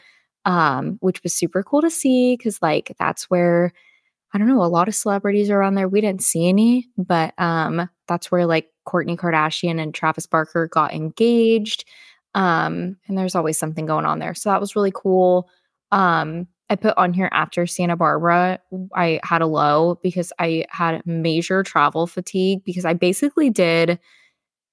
[0.45, 3.73] um, which was super cool to see because like that's where
[4.33, 5.87] I don't know, a lot of celebrities are on there.
[5.87, 10.95] We didn't see any, but um, that's where like Kourtney Kardashian and Travis Barker got
[10.95, 11.85] engaged.
[12.33, 14.33] Um, and there's always something going on there.
[14.33, 15.47] So that was really cool.
[15.91, 18.59] Um, I put on here after Santa Barbara,
[18.95, 23.99] I had a low because I had major travel fatigue because I basically did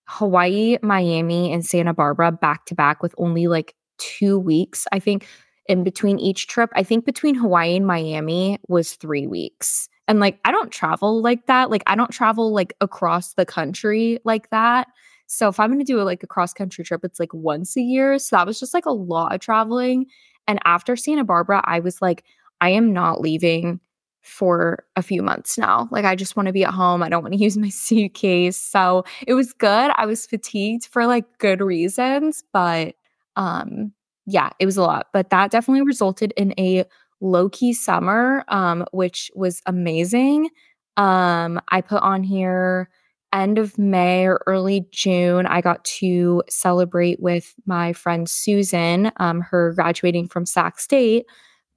[0.07, 4.87] Hawaii, Miami, and Santa Barbara back to back with only like two weeks.
[4.93, 5.27] I think
[5.69, 6.71] in between each trip.
[6.75, 9.89] I think between Hawaii and Miami was three weeks.
[10.09, 11.71] And like, I don't travel like that.
[11.71, 14.89] Like, I don't travel like across the country like that.
[15.27, 17.77] So if I'm going to do a, like a cross country trip, it's like once
[17.77, 18.19] a year.
[18.19, 20.07] So that was just like a lot of traveling.
[20.49, 22.25] And after Santa Barbara, I was like,
[22.61, 23.81] I am not leaving
[24.23, 25.89] for a few months now.
[25.93, 27.03] Like, I just want to be at home.
[27.03, 28.57] I don't want to use my suitcase.
[28.57, 29.91] So it was good.
[29.97, 32.95] I was fatigued for like good reasons, but
[33.37, 33.93] um
[34.27, 36.85] yeah, it was a lot, but that definitely resulted in a
[37.21, 40.51] low key summer, um, which was amazing.
[40.97, 42.89] Um, I put on here
[43.33, 49.41] end of May or early June, I got to celebrate with my friend Susan, um,
[49.41, 51.27] her graduating from Sac State.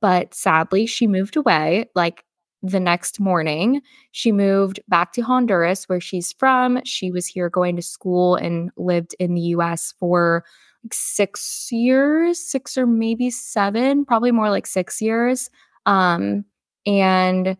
[0.02, 2.24] But sadly, she moved away like
[2.62, 3.82] the next morning.
[4.12, 6.80] She moved back to Honduras, where she's from.
[6.86, 10.44] She was here going to school and lived in the US for
[10.84, 15.50] like six years, six or maybe seven, probably more like six years.
[15.86, 16.46] Um,
[16.86, 17.58] and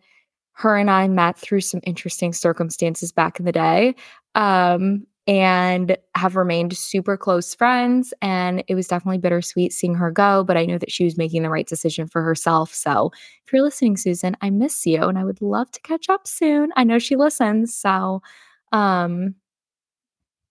[0.60, 3.96] her and I met through some interesting circumstances back in the day.
[4.36, 8.16] Um, and have remained super close friends.
[8.20, 11.44] And it was definitely bittersweet seeing her go, but I know that she was making
[11.44, 12.74] the right decision for herself.
[12.74, 13.12] So
[13.46, 16.72] if you're listening, Susan, I miss you and I would love to catch up soon.
[16.76, 17.76] I know she listens.
[17.76, 18.24] So,
[18.72, 19.36] um,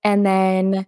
[0.05, 0.87] and then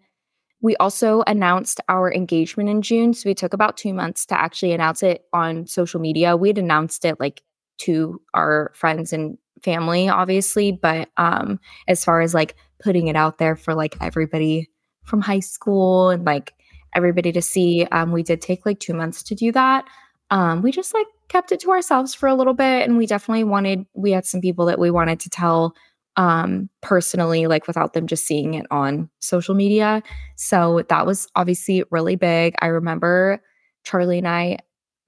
[0.62, 3.12] we also announced our engagement in June.
[3.12, 6.36] So we took about two months to actually announce it on social media.
[6.36, 7.42] We had announced it like
[7.80, 10.72] to our friends and family, obviously.
[10.72, 14.68] But um, as far as like putting it out there for like everybody
[15.04, 16.54] from high school and like
[16.94, 19.84] everybody to see, um, we did take like two months to do that.
[20.30, 22.88] Um, we just like kept it to ourselves for a little bit.
[22.88, 25.74] And we definitely wanted, we had some people that we wanted to tell
[26.16, 30.02] um, personally, like without them just seeing it on social media.
[30.36, 32.54] So that was obviously really big.
[32.60, 33.40] I remember
[33.84, 34.58] Charlie and I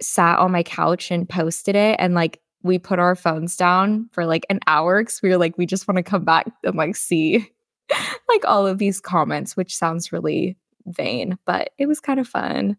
[0.00, 4.26] sat on my couch and posted it and like we put our phones down for
[4.26, 6.96] like an hour because we were like, we just want to come back and like
[6.96, 7.50] see
[8.28, 12.76] like all of these comments, which sounds really vain, but it was kind of fun.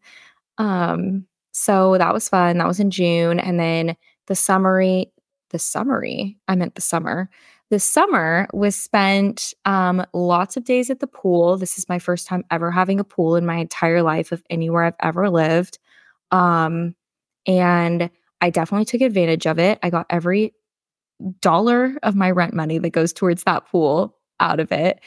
[0.57, 2.57] Um, so that was fun.
[2.57, 3.39] That was in June.
[3.39, 3.95] And then
[4.27, 5.11] the summary,
[5.51, 7.29] the summary, I meant the summer.
[7.69, 11.57] The summer was spent um, lots of days at the pool.
[11.57, 14.83] This is my first time ever having a pool in my entire life of anywhere
[14.83, 15.79] I've ever lived.
[16.31, 16.95] Um,
[17.45, 18.09] and
[18.43, 19.79] I definitely took advantage of it.
[19.83, 20.53] I got every
[21.39, 24.99] dollar of my rent money that goes towards that pool out of it.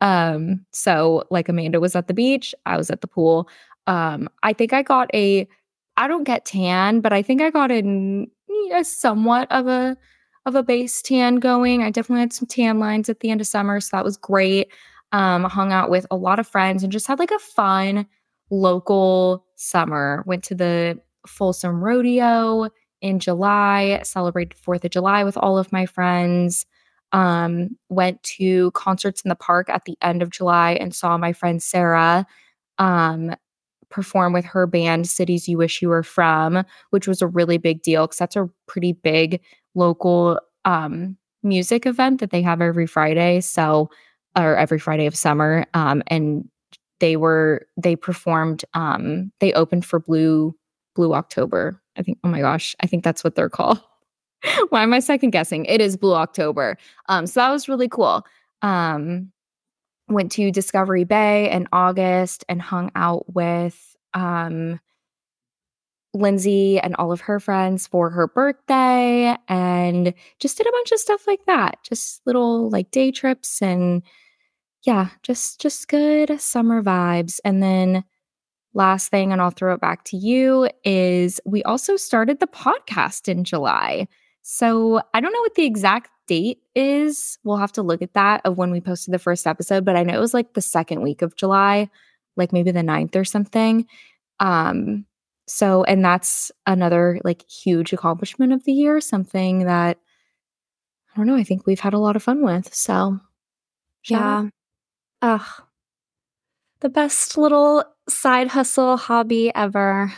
[0.00, 3.48] Um, so like Amanda was at the beach, I was at the pool.
[3.88, 5.48] Um, I think I got a
[5.96, 8.26] I don't get tan, but I think I got a,
[8.72, 9.96] a somewhat of a
[10.46, 11.82] of a base tan going.
[11.82, 14.68] I definitely had some tan lines at the end of summer, so that was great.
[15.10, 18.06] Um, hung out with a lot of friends and just had like a fun
[18.50, 20.22] local summer.
[20.26, 25.86] Went to the Folsom Rodeo in July, celebrated 4th of July with all of my
[25.86, 26.66] friends.
[27.12, 31.32] Um, went to concerts in the park at the end of July and saw my
[31.32, 32.26] friend Sarah
[32.78, 33.36] um,
[33.88, 37.82] perform with her band Cities You Wish You Were From, which was a really big
[37.82, 39.40] deal because that's a pretty big
[39.76, 43.40] local um, music event that they have every Friday.
[43.40, 43.90] So,
[44.36, 45.64] or every Friday of summer.
[45.74, 46.48] Um, and
[47.00, 48.64] they were they performed.
[48.74, 50.56] Um, they opened for Blue
[50.94, 51.80] Blue October.
[51.96, 52.18] I think.
[52.24, 53.80] Oh my gosh, I think that's what they're called.
[54.68, 55.64] Why am I second guessing?
[55.66, 56.76] It is Blue October.
[57.08, 58.24] Um, so that was really cool.
[58.62, 59.32] Um,
[60.08, 64.80] went to Discovery Bay in August and hung out with um
[66.14, 71.00] Lindsay and all of her friends for her birthday and just did a bunch of
[71.00, 71.78] stuff like that.
[71.82, 74.02] Just little like day trips and
[74.84, 77.40] yeah, just just good summer vibes.
[77.44, 78.04] And then
[78.74, 83.28] last thing and I'll throw it back to you is we also started the podcast
[83.28, 84.08] in July.
[84.42, 87.38] So, I don't know what the exact date is.
[87.44, 90.02] We'll have to look at that of when we posted the first episode, but I
[90.02, 91.88] know it was like the second week of July,
[92.36, 93.86] like maybe the 9th or something.
[94.40, 95.06] Um
[95.46, 99.98] so, and that's another like huge accomplishment of the year, something that
[101.12, 102.74] I don't know, I think we've had a lot of fun with.
[102.74, 103.20] So,
[104.08, 104.48] yeah.
[105.22, 105.62] Ugh.
[106.84, 110.12] The best little side hustle hobby ever.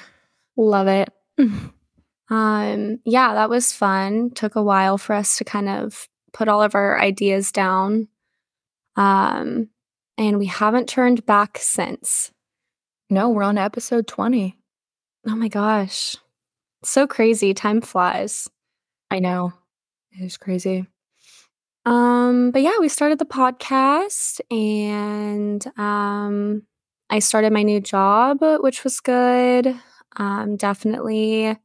[0.56, 1.08] Love it.
[2.28, 4.30] um, yeah, that was fun.
[4.30, 8.08] Took a while for us to kind of put all of our ideas down.
[8.96, 9.68] Um,
[10.18, 12.32] and we haven't turned back since.
[13.10, 14.58] No, we're on episode 20.
[15.28, 16.16] Oh my gosh.
[16.82, 17.54] So crazy.
[17.54, 18.50] Time flies.
[19.08, 19.52] I know.
[20.10, 20.88] It is crazy.
[21.86, 26.62] Um, but yeah, we started the podcast and um
[27.08, 29.74] I started my new job, which was good.
[30.16, 31.56] Um, definitely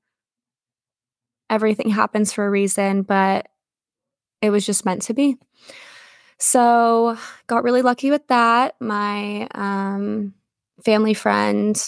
[1.49, 3.47] everything happens for a reason, but
[4.41, 5.37] it was just meant to be.
[6.39, 8.75] So, got really lucky with that.
[8.79, 10.33] My um,
[10.83, 11.79] family friend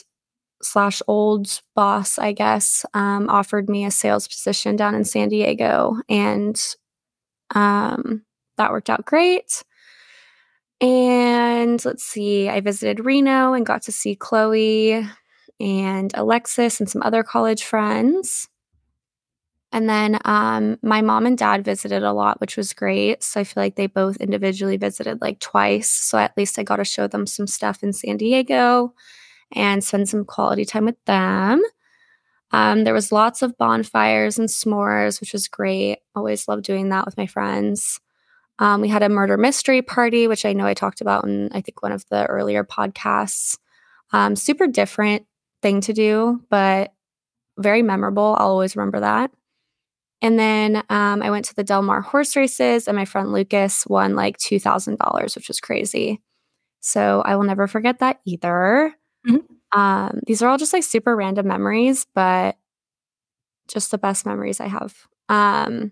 [0.62, 5.98] slash old boss, I guess, um, offered me a sales position down in San Diego,
[6.10, 6.62] and
[7.54, 8.24] um,
[8.58, 9.64] that worked out great.
[10.82, 15.08] And let's see, I visited Reno and got to see Chloe
[15.60, 18.50] and Alexis and some other college friends.
[19.72, 23.24] And then um, my mom and dad visited a lot, which was great.
[23.24, 25.90] So I feel like they both individually visited like twice.
[25.90, 28.94] So at least I got to show them some stuff in San Diego
[29.54, 31.64] and spend some quality time with them.
[32.54, 36.00] Um, there was lots of bonfires and s'mores, which was great.
[36.16, 38.00] Always love doing that with my friends.
[38.60, 41.62] Um, we had a murder mystery party, which I know I talked about in I
[41.62, 43.58] think one of the earlier podcasts.
[44.12, 45.26] Um, super different
[45.64, 46.94] thing to do, but
[47.58, 48.36] very memorable.
[48.38, 49.32] I'll always remember that.
[50.22, 53.86] And then um, I went to the Del Mar horse races, and my friend Lucas
[53.88, 56.22] won like two thousand dollars, which was crazy.
[56.80, 58.94] So I will never forget that either.
[59.28, 59.53] Mm-hmm.
[59.74, 62.58] Um, these are all just like super random memories, but
[63.68, 65.08] just the best memories I have.
[65.30, 65.92] Um,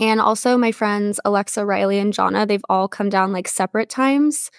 [0.00, 4.50] and also my friends Alexa, Riley, and Jonna, they've all come down like separate times,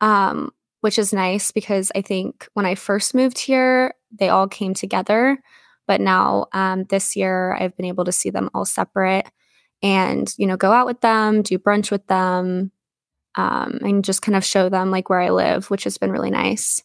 [0.00, 0.50] um,
[0.82, 5.38] which is nice because I think when I first moved here, they all came together.
[5.86, 9.26] But now um, this year, I've been able to see them all separate
[9.82, 12.72] and, you know, go out with them, do brunch with them,
[13.36, 16.30] um, and just kind of show them like where I live, which has been really
[16.30, 16.82] nice.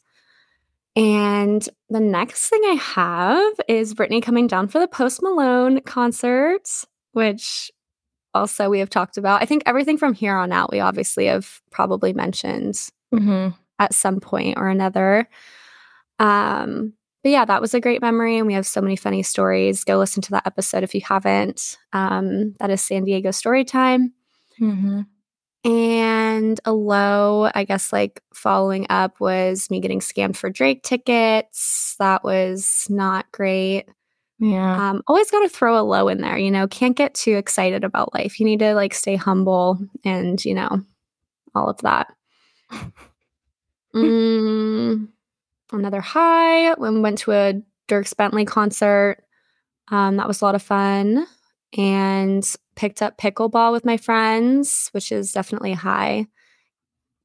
[0.96, 6.68] And the next thing I have is Brittney coming down for the Post Malone concert,
[7.14, 7.72] which
[8.34, 9.42] also we have talked about.
[9.42, 12.76] I think everything from here on out, we obviously have probably mentioned
[13.14, 13.50] mm-hmm.
[13.80, 15.30] at some point or another.
[16.20, 19.84] Um, but yeah, that was a great memory, and we have so many funny stories.
[19.84, 21.78] Go listen to that episode if you haven't.
[21.94, 24.14] Um, that is San Diego Story Time.
[24.60, 25.02] Mm-hmm.
[25.64, 31.96] And a low, I guess, like following up was me getting scammed for Drake tickets.
[32.00, 33.86] That was not great.
[34.40, 34.90] Yeah.
[34.90, 37.84] Um, always got to throw a low in there, you know, can't get too excited
[37.84, 38.40] about life.
[38.40, 40.82] You need to like stay humble and, you know,
[41.54, 42.12] all of that.
[43.96, 45.08] mm,
[45.72, 49.24] another high when we went to a Dierks Bentley concert.
[49.90, 51.28] Um, that was a lot of fun.
[51.78, 52.44] And
[52.76, 56.28] picked up pickleball with my friends, which is definitely high.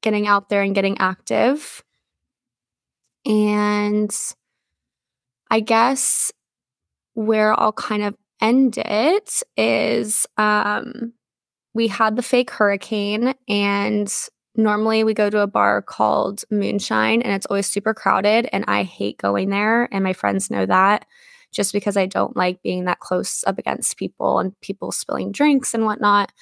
[0.02, 1.82] Getting out there and getting active.
[3.24, 4.14] And
[5.50, 6.32] I guess
[7.14, 11.12] where I'll kind of end it is um,
[11.74, 14.12] we had the fake hurricane, and
[14.54, 18.48] normally we go to a bar called Moonshine, and it's always super crowded.
[18.52, 21.06] And I hate going there, and my friends know that
[21.52, 25.74] just because I don't like being that close up against people and people spilling drinks
[25.74, 26.32] and whatnot.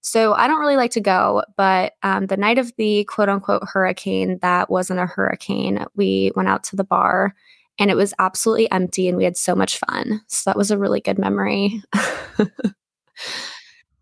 [0.00, 3.62] So I don't really like to go, but um, the night of the quote unquote
[3.64, 7.34] hurricane that wasn't a hurricane, we went out to the bar
[7.78, 10.20] and it was absolutely empty and we had so much fun.
[10.28, 11.82] So that was a really good memory.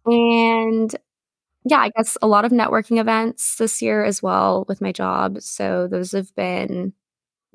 [0.06, 0.94] and
[1.64, 5.40] yeah, I guess a lot of networking events this year as well with my job.
[5.40, 6.92] So those have been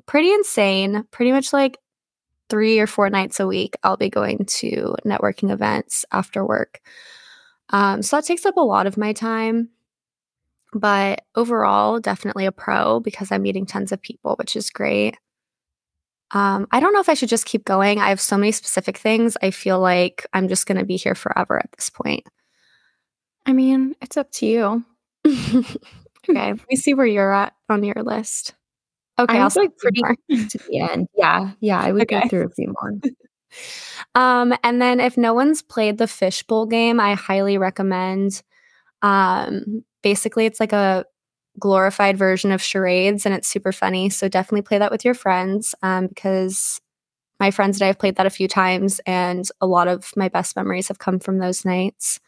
[0.06, 1.04] pretty insane.
[1.12, 1.78] Pretty much like
[2.50, 6.80] three or four nights a week, I'll be going to networking events after work.
[7.70, 9.70] Um, so that takes up a lot of my time.
[10.72, 15.16] But overall, definitely a pro because I'm meeting tons of people, which is great.
[16.32, 17.98] Um, I don't know if I should just keep going.
[17.98, 19.36] I have so many specific things.
[19.42, 22.24] I feel like I'm just going to be here forever at this point.
[23.46, 24.84] I mean, it's up to you.
[26.28, 28.54] okay, we see where you're at on your list.
[29.20, 31.08] Okay, I was like pretty to the end.
[31.14, 32.22] Yeah, yeah, I would okay.
[32.22, 33.00] go through a few more.
[34.14, 38.42] um, and then if no one's played the fishbowl game, I highly recommend.
[39.02, 41.04] Um, basically, it's like a
[41.58, 44.08] glorified version of charades, and it's super funny.
[44.08, 46.80] So definitely play that with your friends, um, because
[47.38, 50.30] my friends and I have played that a few times, and a lot of my
[50.30, 52.20] best memories have come from those nights.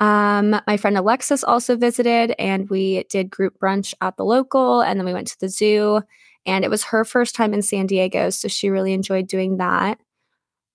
[0.00, 4.98] Um, my friend Alexis also visited, and we did group brunch at the local, and
[4.98, 6.02] then we went to the zoo.
[6.46, 10.00] And it was her first time in San Diego, so she really enjoyed doing that.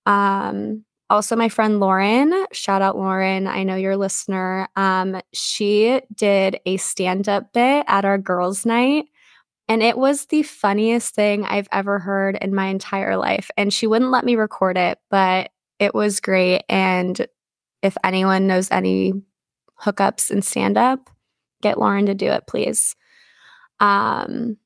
[0.06, 4.68] Um, also, my friend Lauren, shout out Lauren, I know you're a listener.
[4.76, 9.06] Um, she did a stand up bit at our girls' night,
[9.68, 13.50] and it was the funniest thing I've ever heard in my entire life.
[13.56, 16.62] And she wouldn't let me record it, but it was great.
[16.68, 17.26] And
[17.86, 19.12] if anyone knows any
[19.80, 21.10] hookups in stand up,
[21.62, 22.94] get Lauren to do it, please.
[23.80, 24.56] Um,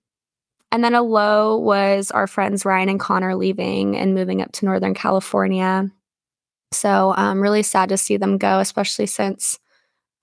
[0.73, 4.65] and then a low was our friends Ryan and Connor leaving and moving up to
[4.65, 5.91] Northern California.
[6.73, 9.59] So I'm um, really sad to see them go, especially since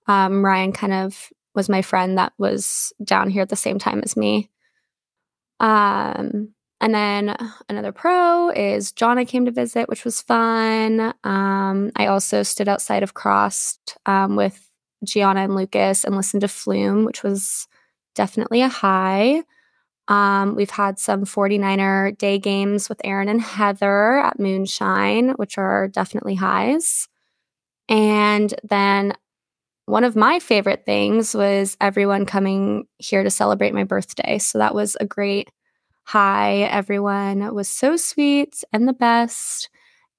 [0.06, 4.00] um, Ryan kind of was my friend that was down here at the same time
[4.02, 4.48] as me.
[5.60, 7.36] Um, and then
[7.68, 11.12] another pro is Jonna came to visit, which was fun.
[11.24, 14.70] Um, I also stood outside of CRSSD um, with
[15.04, 17.66] Gianna and Lucas and listened to Flume, which was
[18.14, 19.42] definitely a high.
[20.06, 25.88] Um, we've had some 49er day games with Aaron and Heather at Moonshine, which are
[25.88, 27.08] definitely highs.
[27.88, 29.14] And then
[29.86, 34.38] one of my favorite things was everyone coming here to celebrate my birthday.
[34.38, 35.50] So that was a great
[36.12, 39.68] Hi, everyone It was so sweet and the best.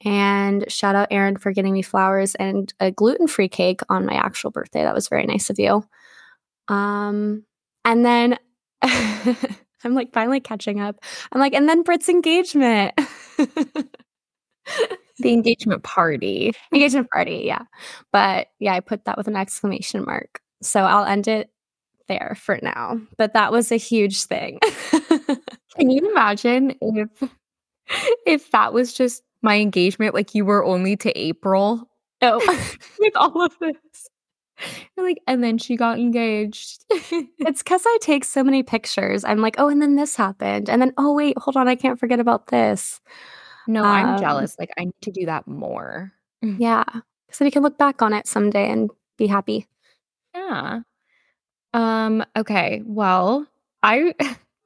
[0.05, 4.13] And shout out Aaron for getting me flowers and a gluten free cake on my
[4.13, 4.83] actual birthday.
[4.83, 5.83] That was very nice of you.
[6.67, 7.43] Um,
[7.85, 8.37] and then
[8.83, 11.03] I'm like finally catching up.
[11.31, 12.93] I'm like, and then Britt's engagement.
[13.37, 13.89] the
[15.33, 16.53] engagement party.
[16.71, 17.63] Engagement party, yeah.
[18.13, 20.39] But yeah, I put that with an exclamation mark.
[20.61, 21.49] So I'll end it
[22.07, 23.01] there for now.
[23.17, 24.59] But that was a huge thing.
[25.77, 27.09] Can you imagine if
[28.25, 31.89] if that was just my engagement, like you were only to April?
[32.21, 32.39] Oh,
[32.99, 34.09] with all of this.
[34.97, 36.84] like, and then she got engaged.
[36.89, 39.23] it's because I take so many pictures.
[39.23, 40.69] I'm like, oh, and then this happened.
[40.69, 41.67] And then, oh, wait, hold on.
[41.67, 42.99] I can't forget about this.
[43.67, 44.57] No, um, I'm jealous.
[44.59, 46.11] Like, I need to do that more.
[46.41, 46.86] Yeah.
[47.32, 49.67] So we can look back on it someday and be happy.
[50.34, 50.80] Yeah.
[51.73, 52.82] Um, okay.
[52.86, 53.45] Well,
[53.84, 54.13] I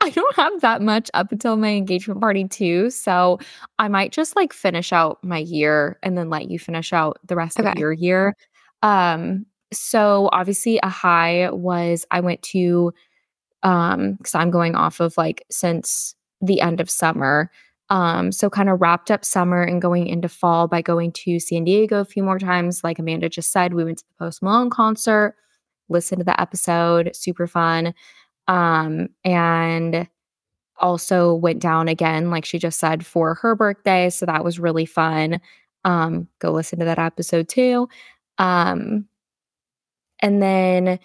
[0.04, 2.90] I don't have that much up until my engagement party too.
[2.90, 3.40] So
[3.80, 7.36] I might just like finish out my year and then let you finish out the
[7.36, 7.72] rest okay.
[7.72, 8.36] of your year.
[8.82, 12.94] Um, so obviously a high was I went to
[13.64, 17.50] um because I'm going off of like since the end of summer.
[17.90, 21.64] Um, so kind of wrapped up summer and going into fall by going to San
[21.64, 22.84] Diego a few more times.
[22.84, 25.36] Like Amanda just said, we went to the Post Malone concert,
[25.90, 27.94] listened to the episode, super fun.
[28.48, 30.08] Um, and
[30.78, 34.10] also went down again, like she just said, for her birthday.
[34.10, 35.40] So that was really fun.
[35.86, 37.88] Um, go listen to that episode too.
[38.38, 39.08] Um,
[40.20, 41.00] and then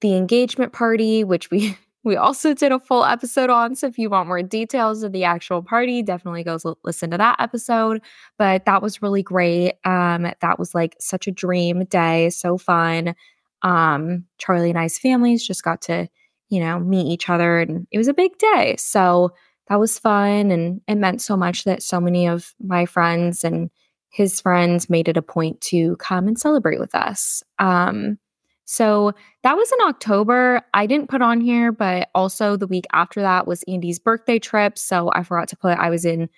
[0.00, 3.74] the engagement party, which we we also did a full episode on.
[3.74, 7.36] So if you want more details of the actual party, definitely go listen to that
[7.40, 8.02] episode.
[8.36, 9.74] But that was really great.
[9.86, 13.14] Um, that was like such a dream day, so fun.
[13.62, 16.06] Um, Charlie and I's families just got to
[16.54, 17.58] you know, meet each other.
[17.58, 18.76] And it was a big day.
[18.78, 19.30] So
[19.68, 20.52] that was fun.
[20.52, 23.70] And it meant so much that so many of my friends and
[24.10, 27.42] his friends made it a point to come and celebrate with us.
[27.58, 28.18] Um,
[28.66, 30.62] so that was in October.
[30.72, 34.78] I didn't put on here, but also the week after that was Andy's birthday trip.
[34.78, 36.28] So I forgot to put, I was in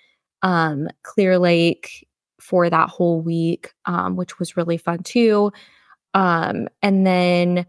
[0.41, 2.07] um, Clear Lake
[2.41, 5.51] for that whole week, um, which was really fun too.
[6.15, 7.67] Um, and then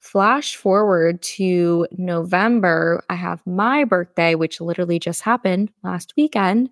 [0.00, 6.70] Flash forward to November, I have my birthday, which literally just happened last weekend.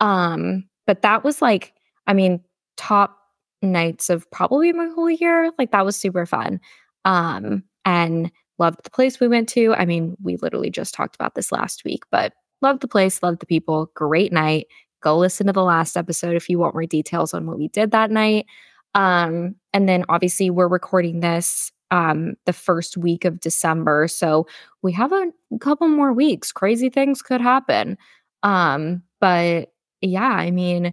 [0.00, 1.72] Um, but that was like,
[2.06, 2.44] I mean,
[2.76, 3.16] top
[3.62, 5.50] nights of probably my whole year.
[5.58, 6.60] Like that was super fun.
[7.04, 9.74] Um, and loved the place we went to.
[9.74, 13.40] I mean, we literally just talked about this last week, but loved the place, loved
[13.40, 13.90] the people.
[13.94, 14.66] Great night.
[15.02, 17.90] Go listen to the last episode if you want more details on what we did
[17.92, 18.46] that night.
[18.94, 24.08] Um, and then obviously we're recording this um, the first week of December.
[24.08, 24.46] So
[24.82, 25.30] we have a
[25.60, 26.52] couple more weeks.
[26.52, 27.96] Crazy things could happen.
[28.42, 30.92] Um, but yeah, I mean,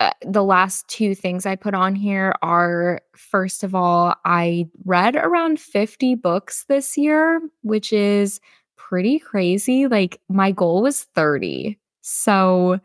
[0.00, 5.16] uh, the last two things I put on here are first of all, I read
[5.16, 8.40] around 50 books this year, which is
[8.76, 9.86] pretty crazy.
[9.86, 11.78] Like my goal was 30.
[12.02, 12.80] So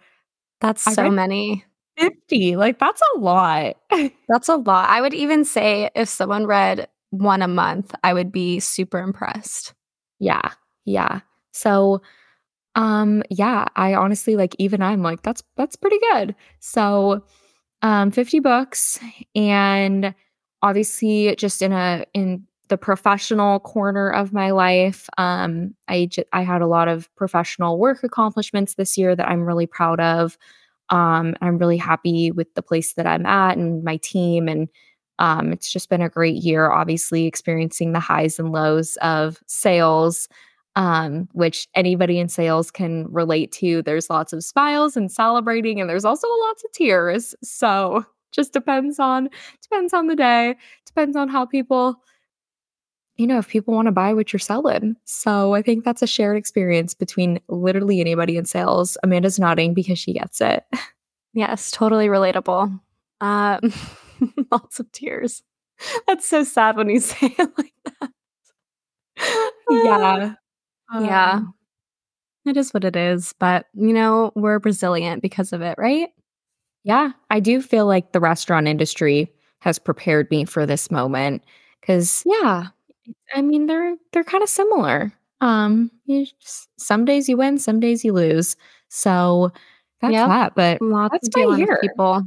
[0.61, 1.65] that's so many.
[1.97, 2.55] 50.
[2.55, 3.75] Like that's a lot.
[4.29, 4.89] that's a lot.
[4.89, 9.73] I would even say if someone read one a month, I would be super impressed.
[10.19, 10.51] Yeah.
[10.85, 11.21] Yeah.
[11.53, 12.01] So
[12.75, 16.35] um yeah, I honestly like even I'm like that's that's pretty good.
[16.59, 17.23] So
[17.81, 18.99] um 50 books
[19.35, 20.13] and
[20.61, 26.43] obviously just in a in the professional corner of my life, um I j- I
[26.43, 30.37] had a lot of professional work accomplishments this year that I'm really proud of.
[30.89, 34.69] Um I'm really happy with the place that I'm at and my team and
[35.19, 40.29] um, it's just been a great year, obviously, experiencing the highs and lows of sales,
[40.75, 43.81] um, which anybody in sales can relate to.
[43.81, 47.35] There's lots of smiles and celebrating, and there's also lots of tears.
[47.43, 49.29] So just depends on
[49.61, 50.55] depends on the day,
[50.85, 52.01] depends on how people,
[53.17, 54.95] you know, if people want to buy what you're selling.
[55.03, 58.97] So I think that's a shared experience between literally anybody in sales.
[59.03, 60.63] Amanda's nodding because she gets it.
[61.33, 62.79] Yes, totally relatable.
[63.21, 63.73] Um,
[64.51, 65.43] lots of tears.
[66.07, 68.11] That's so sad when you say it like that.
[69.69, 70.33] yeah.
[70.91, 71.41] Um, yeah.
[72.47, 76.09] It is what it is, but you know, we're resilient because of it, right?
[76.83, 81.43] Yeah, I do feel like the restaurant industry has prepared me for this moment
[81.85, 82.69] cuz yeah,
[83.35, 85.13] I mean they're they're kind of similar.
[85.41, 88.55] Um you just, some days you win, some days you lose.
[88.87, 89.51] So
[90.01, 90.27] that's yep.
[90.27, 91.77] that, but lots that's of my year.
[91.81, 92.23] people.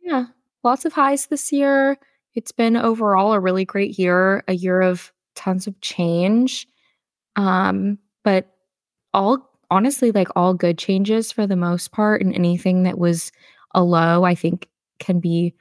[0.00, 0.26] Yeah,
[0.64, 1.98] lots of highs this year.
[2.34, 6.66] It's been overall a really great year, a year of tons of change.
[7.36, 8.46] Um, but
[9.14, 13.32] all honestly, like all good changes for the most part, and anything that was
[13.74, 15.54] a low, I think can be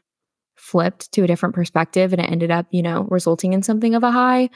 [0.55, 4.03] flipped to a different perspective and it ended up, you know, resulting in something of
[4.03, 4.49] a high.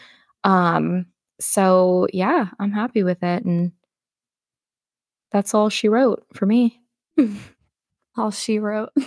[0.44, 1.06] Um,
[1.40, 3.46] so yeah, I'm happy with it.
[3.46, 3.72] And
[5.32, 6.82] that's all she wrote for me.
[8.18, 8.90] all she wrote.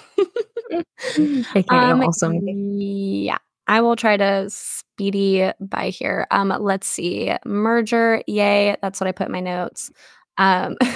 [1.18, 2.40] AKA um, awesome.
[2.46, 3.38] Yeah.
[3.66, 6.26] I will try to speedy by here.
[6.30, 7.34] Um, let's see.
[7.44, 8.76] Merger, yay.
[8.82, 9.90] That's what I put in my notes.
[10.36, 10.76] Um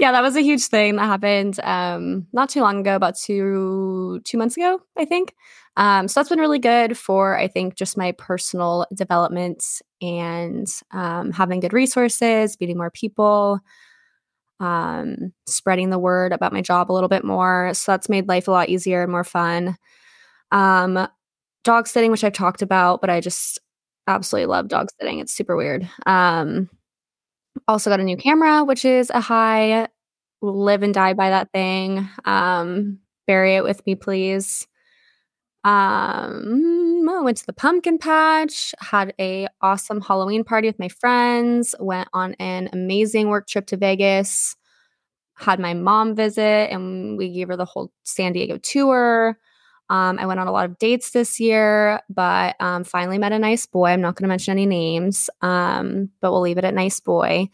[0.00, 4.20] yeah, that was a huge thing that happened um not too long ago, about two
[4.24, 5.34] two months ago, I think.
[5.76, 9.62] Um, so that's been really good for I think just my personal development
[10.00, 13.60] and um, having good resources, meeting more people,
[14.60, 17.72] um, spreading the word about my job a little bit more.
[17.74, 19.76] So that's made life a lot easier and more fun.
[20.52, 21.06] Um,
[21.64, 23.58] dog sitting, which I've talked about, but I just
[24.06, 25.18] absolutely love dog sitting.
[25.18, 25.88] It's super weird.
[26.06, 26.70] Um,
[27.68, 29.88] also got a new camera, which is a high.
[30.42, 32.08] Live and die by that thing.
[32.26, 34.66] Um, bury it with me, please.
[35.64, 36.85] Um,
[37.18, 42.08] I went to the pumpkin patch, had a awesome Halloween party with my friends, went
[42.12, 44.56] on an amazing work trip to Vegas,
[45.34, 49.38] had my mom visit, and we gave her the whole San Diego tour.
[49.88, 53.38] Um, I went on a lot of dates this year, but um, finally met a
[53.38, 53.88] nice boy.
[53.88, 57.48] I'm not going to mention any names, um, but we'll leave it at nice boy.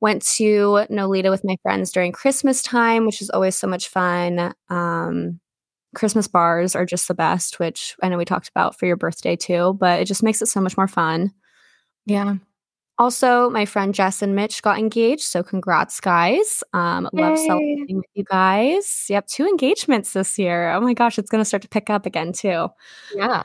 [0.00, 4.52] Went to Nolita with my friends during Christmas time, which is always so much fun.
[5.94, 9.36] Christmas bars are just the best, which I know we talked about for your birthday
[9.36, 11.32] too, but it just makes it so much more fun.
[12.06, 12.36] Yeah.
[12.98, 16.62] Also, my friend Jess and Mitch got engaged, so congrats, guys!
[16.72, 19.06] Um, love celebrating with you guys.
[19.08, 20.70] Yep, two engagements this year.
[20.72, 22.68] Oh my gosh, it's going to start to pick up again too.
[23.14, 23.42] Yeah.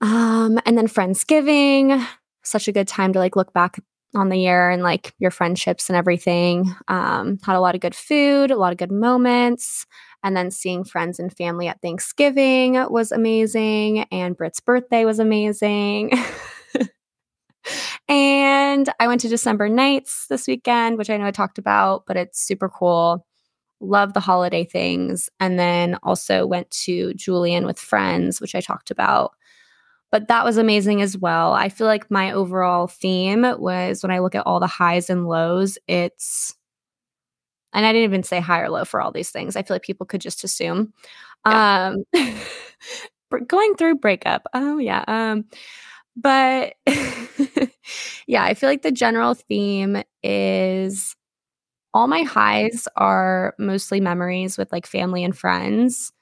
[0.00, 2.06] Um, and then Friendsgiving,
[2.44, 3.80] such a good time to like look back
[4.14, 6.74] on the year and like your friendships and everything.
[6.88, 9.86] Um, had a lot of good food, a lot of good moments.
[10.24, 14.00] And then seeing friends and family at Thanksgiving was amazing.
[14.10, 16.12] And Britt's birthday was amazing.
[18.08, 22.16] and I went to December Nights this weekend, which I know I talked about, but
[22.16, 23.24] it's super cool.
[23.80, 25.30] Love the holiday things.
[25.38, 29.32] And then also went to Julian with friends, which I talked about.
[30.10, 31.52] But that was amazing as well.
[31.52, 35.28] I feel like my overall theme was when I look at all the highs and
[35.28, 36.54] lows, it's
[37.72, 39.56] and I didn't even say high or low for all these things.
[39.56, 40.92] I feel like people could just assume.
[41.46, 41.94] Yeah.
[42.14, 42.36] Um,
[43.46, 44.46] going through breakup.
[44.54, 45.04] Oh yeah.
[45.06, 45.44] Um,
[46.16, 46.74] but
[48.26, 51.14] yeah, I feel like the general theme is
[51.94, 56.12] all my highs are mostly memories with like family and friends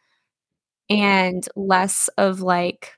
[0.90, 2.95] and less of like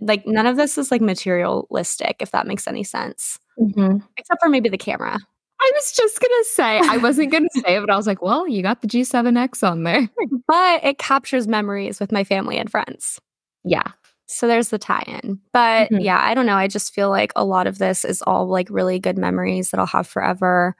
[0.00, 3.98] like none of this is like materialistic if that makes any sense mm-hmm.
[4.16, 5.18] except for maybe the camera
[5.60, 8.46] I was just gonna say I wasn't gonna say it, but I was like, well,
[8.46, 10.08] you got the G7X on there.
[10.46, 13.18] but it captures memories with my family and friends.
[13.64, 13.84] Yeah.
[14.26, 15.40] So there's the tie-in.
[15.52, 16.00] But mm-hmm.
[16.00, 16.56] yeah, I don't know.
[16.56, 19.80] I just feel like a lot of this is all like really good memories that
[19.80, 20.74] I'll have forever.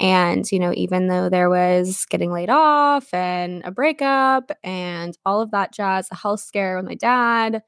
[0.00, 5.40] And, you know, even though there was getting laid off and a breakup and all
[5.42, 7.62] of that jazz, a health scare with my dad,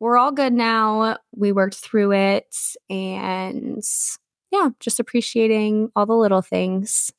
[0.00, 1.18] we're all good now.
[1.36, 2.56] We worked through it.
[2.88, 3.82] And
[4.50, 7.12] yeah, just appreciating all the little things.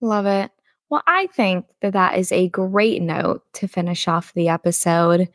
[0.00, 0.50] Love it.
[0.90, 5.28] Well, I think that that is a great note to finish off the episode.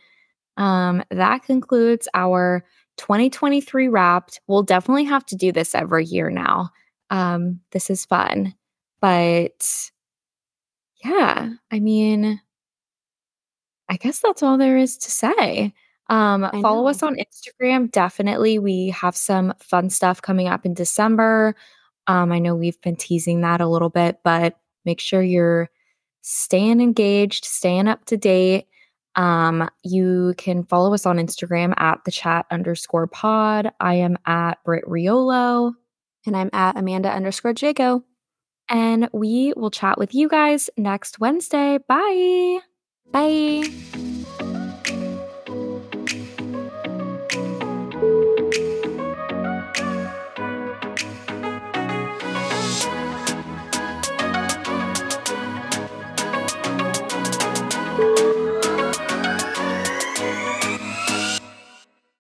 [0.56, 2.64] Um, that concludes our
[2.98, 4.40] 2023 wrapped.
[4.48, 6.70] We'll definitely have to do this every year now.
[7.10, 8.54] Um, this is fun.
[9.02, 9.90] But
[11.04, 12.40] yeah, I mean,
[13.90, 15.74] I guess that's all there is to say.
[16.10, 17.92] Um, follow us on Instagram.
[17.92, 18.60] Definitely.
[18.60, 21.56] We have some fun stuff coming up in December.
[22.08, 25.70] Um, I know we've been teasing that a little bit, but make sure you're
[26.22, 28.68] staying engaged, staying up to date.
[29.16, 33.72] Um, you can follow us on Instagram at the chat underscore pod.
[33.80, 35.74] I am at Britt Riolo.
[36.26, 38.04] And I'm at Amanda underscore Jagow.
[38.70, 41.80] And we will chat with you guys next Wednesday.
[41.88, 42.67] Bye.
[43.12, 44.07] Bye.